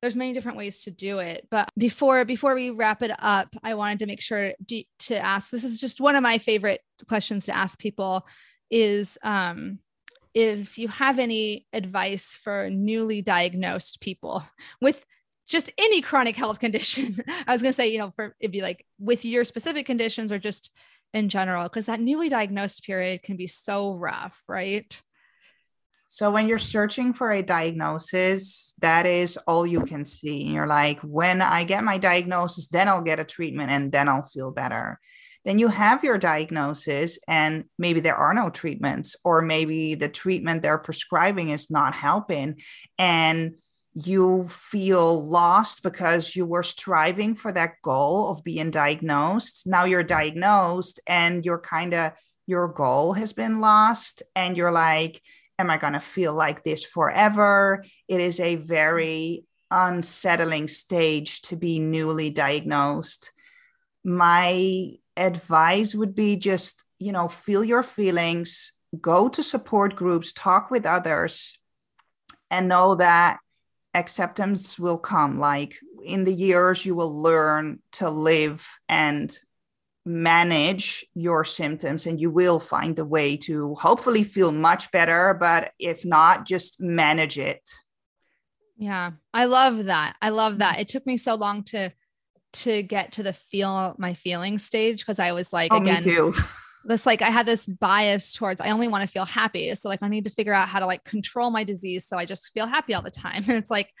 [0.00, 1.46] there's many different ways to do it.
[1.50, 5.64] But before before we wrap it up, I wanted to make sure to ask this
[5.64, 8.26] is just one of my favorite questions to ask people
[8.70, 9.78] is um
[10.34, 14.42] if you have any advice for newly diagnosed people
[14.80, 15.04] with
[15.46, 17.22] just any chronic health condition.
[17.46, 20.32] I was going to say, you know, for it'd be like with your specific conditions
[20.32, 20.70] or just
[21.14, 25.00] in general because that newly diagnosed period can be so rough, right?
[26.06, 30.42] So when you're searching for a diagnosis, that is all you can see.
[30.42, 34.10] and You're like, when I get my diagnosis, then I'll get a treatment and then
[34.10, 35.00] I'll feel better.
[35.44, 40.62] Then you have your diagnosis and maybe there are no treatments, or maybe the treatment
[40.62, 42.60] they're prescribing is not helping.
[42.98, 43.54] And
[43.94, 49.66] you feel lost because you were striving for that goal of being diagnosed.
[49.66, 50.08] Now you're mm.
[50.08, 52.12] diagnosed and you're kind of,
[52.46, 54.22] your goal has been lost.
[54.34, 55.20] And you're like,
[55.58, 57.84] am I going to feel like this forever?
[58.08, 63.32] It is a very unsettling stage to be newly diagnosed.
[64.04, 70.70] My advice would be just, you know, feel your feelings, go to support groups, talk
[70.70, 71.58] with others,
[72.50, 73.38] and know that
[73.94, 75.38] acceptance will come.
[75.38, 79.36] Like in the years you will learn to live and
[80.04, 85.70] manage your symptoms and you will find a way to hopefully feel much better but
[85.78, 87.70] if not just manage it.
[88.76, 90.16] Yeah i love that.
[90.20, 90.72] I love that.
[90.72, 90.80] Mm-hmm.
[90.80, 91.92] It took me so long to
[92.54, 96.02] to get to the feel my feeling stage because i was like oh, again
[96.84, 99.74] this like I had this bias towards I only want to feel happy.
[99.74, 102.26] So like I need to figure out how to like control my disease so I
[102.26, 103.44] just feel happy all the time.
[103.52, 103.92] And it's like,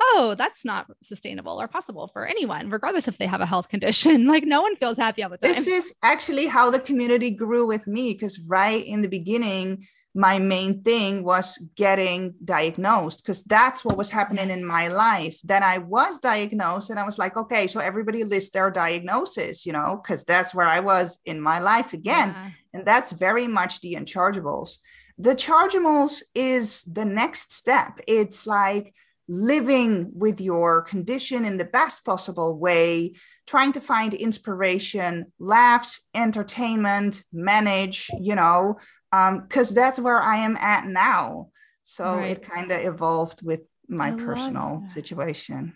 [0.00, 4.26] oh, that's not sustainable or possible for anyone, regardless if they have a health condition.
[4.30, 5.54] Like no one feels happy all the time.
[5.54, 10.38] This is actually how the community grew with me because right in the beginning, my
[10.38, 14.58] main thing was getting diagnosed because that's what was happening yes.
[14.58, 15.38] in my life.
[15.44, 19.72] Then I was diagnosed and I was like, okay, so everybody lists their diagnosis, you
[19.72, 22.30] know, because that's where I was in my life again.
[22.30, 22.50] Yeah.
[22.74, 24.78] And that's very much the unchargeables.
[25.16, 28.00] The chargeables is the next step.
[28.08, 28.94] It's like
[29.28, 33.12] living with your condition in the best possible way,
[33.46, 38.76] trying to find inspiration, laughs, entertainment, manage, you know,
[39.10, 41.48] because um, that's where I am at now.
[41.82, 42.36] So right.
[42.36, 45.74] it kind of evolved with my I personal situation.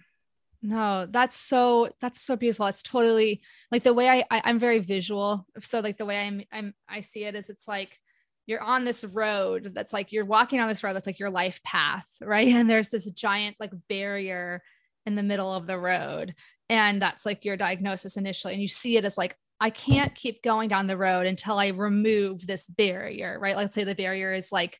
[0.62, 2.66] No, that's so that's so beautiful.
[2.66, 5.47] It's totally like the way I, I am very visual.
[5.61, 7.99] So like the way I'm I'm I see it is it's like
[8.47, 11.62] you're on this road that's like you're walking on this road that's like your life
[11.64, 12.49] path, right?
[12.49, 14.62] And there's this giant like barrier
[15.05, 16.35] in the middle of the road.
[16.70, 18.55] And that's like your diagnosis initially.
[18.55, 21.68] And you see it as like I can't keep going down the road until I
[21.68, 23.57] remove this barrier, right?
[23.57, 24.78] Let's say the barrier is like,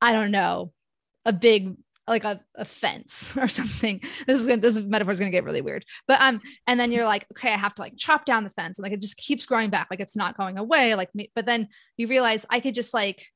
[0.00, 0.72] I don't know,
[1.24, 1.76] a big
[2.08, 4.00] like a, a fence or something.
[4.26, 5.84] This is gonna this metaphor is gonna get really weird.
[6.06, 8.78] But um, and then you're like, okay, I have to like chop down the fence,
[8.78, 10.94] and like it just keeps growing back, like it's not going away.
[10.94, 13.26] Like but then you realize I could just like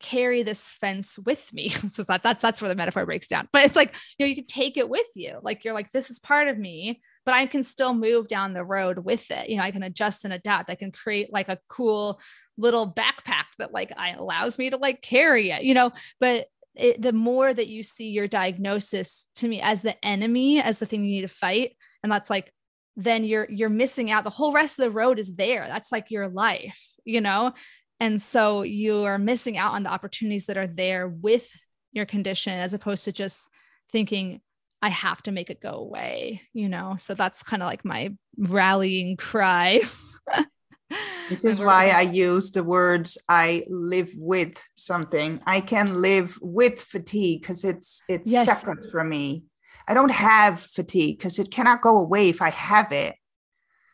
[0.00, 1.68] carry this fence with me.
[1.92, 3.48] so that, that that's where the metaphor breaks down.
[3.52, 5.38] But it's like, you know, you can take it with you.
[5.42, 8.64] Like you're like, this is part of me, but I can still move down the
[8.64, 9.50] road with it.
[9.50, 10.70] You know, I can adjust and adapt.
[10.70, 12.22] I can create like a cool
[12.56, 17.02] little backpack that like I allows me to like carry it, you know, but it,
[17.02, 21.04] the more that you see your diagnosis to me as the enemy, as the thing
[21.04, 22.50] you need to fight, and that's like,
[22.96, 24.24] then you're you're missing out.
[24.24, 25.66] The whole rest of the road is there.
[25.68, 27.52] That's like your life, you know?
[28.00, 31.46] And so you are missing out on the opportunities that are there with
[31.92, 33.50] your condition as opposed to just
[33.92, 34.40] thinking,
[34.80, 36.96] I have to make it go away, you know?
[36.98, 39.80] So that's kind of like my rallying cry.
[41.28, 45.40] this is why I use the words I live with something.
[45.46, 48.46] I can live with fatigue because it's it's yes.
[48.46, 49.44] separate from me.
[49.88, 53.16] I don't have fatigue because it cannot go away if I have it.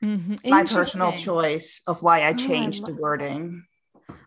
[0.03, 0.51] Mm-hmm.
[0.51, 3.65] My personal choice of why I changed oh, I the wording.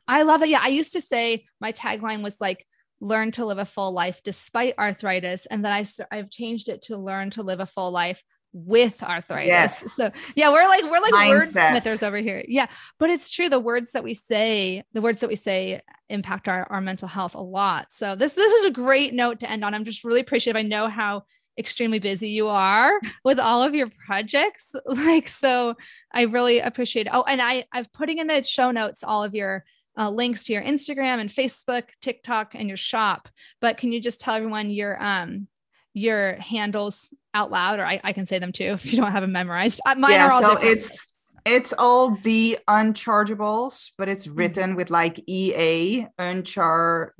[0.07, 0.49] I love it.
[0.49, 0.61] Yeah.
[0.63, 2.65] I used to say my tagline was like,
[2.99, 5.45] learn to live a full life despite arthritis.
[5.47, 8.23] And then I, I've changed it to learn to live a full life
[8.53, 9.47] with arthritis.
[9.47, 9.93] Yes.
[9.93, 11.81] So yeah, we're like, we're like Mindset.
[11.81, 12.43] wordsmithers over here.
[12.47, 12.67] Yeah.
[12.97, 13.49] But it's true.
[13.49, 17.35] The words that we say, the words that we say impact our, our mental health
[17.35, 17.87] a lot.
[17.91, 19.73] So this, this is a great note to end on.
[19.73, 20.57] I'm just really appreciative.
[20.57, 21.23] I know how
[21.57, 24.73] extremely busy you are with all of your projects.
[24.87, 25.75] Like, so
[26.11, 27.11] I really appreciate it.
[27.13, 29.63] Oh, and I, I'm putting in the show notes all of your
[29.97, 33.29] uh, links to your Instagram and Facebook, TikTok, and your shop.
[33.61, 35.47] But can you just tell everyone your um
[35.93, 39.23] your handles out loud, or I, I can say them too if you don't have
[39.23, 39.81] them memorized.
[39.85, 40.77] Uh, mine yeah, are all so different.
[40.77, 41.13] it's
[41.47, 44.37] it's all the unchargeables, but it's mm-hmm.
[44.37, 44.77] written mm-hmm.
[44.77, 47.13] with like EA unchargeables,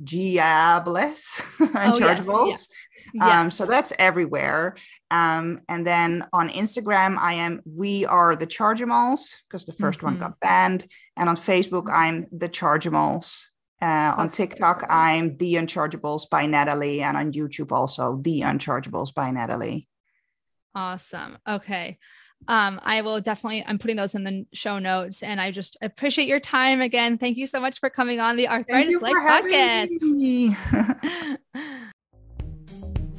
[1.58, 2.28] unchargeables.
[2.30, 2.68] Oh, yes,
[3.14, 3.40] yeah.
[3.40, 4.76] Um, so that's everywhere.
[5.10, 10.06] Um, and then on Instagram, I am we are the Chargemals because the 1st mm-hmm.
[10.06, 10.86] one got banned.
[11.16, 13.46] And on Facebook, I'm the Chargemals.
[13.80, 19.30] Uh, on TikTok, I'm the Unchargeables by Natalie, and on YouTube also the Unchargeables by
[19.30, 19.88] Natalie.
[20.74, 21.38] Awesome.
[21.48, 21.98] Okay.
[22.46, 26.28] Um, I will definitely, I'm putting those in the show notes and I just appreciate
[26.28, 27.18] your time again.
[27.18, 29.88] Thank you so much for coming on the Arthritis Life podcast.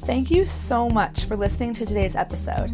[0.00, 2.70] Thank you so much for listening to today's episode.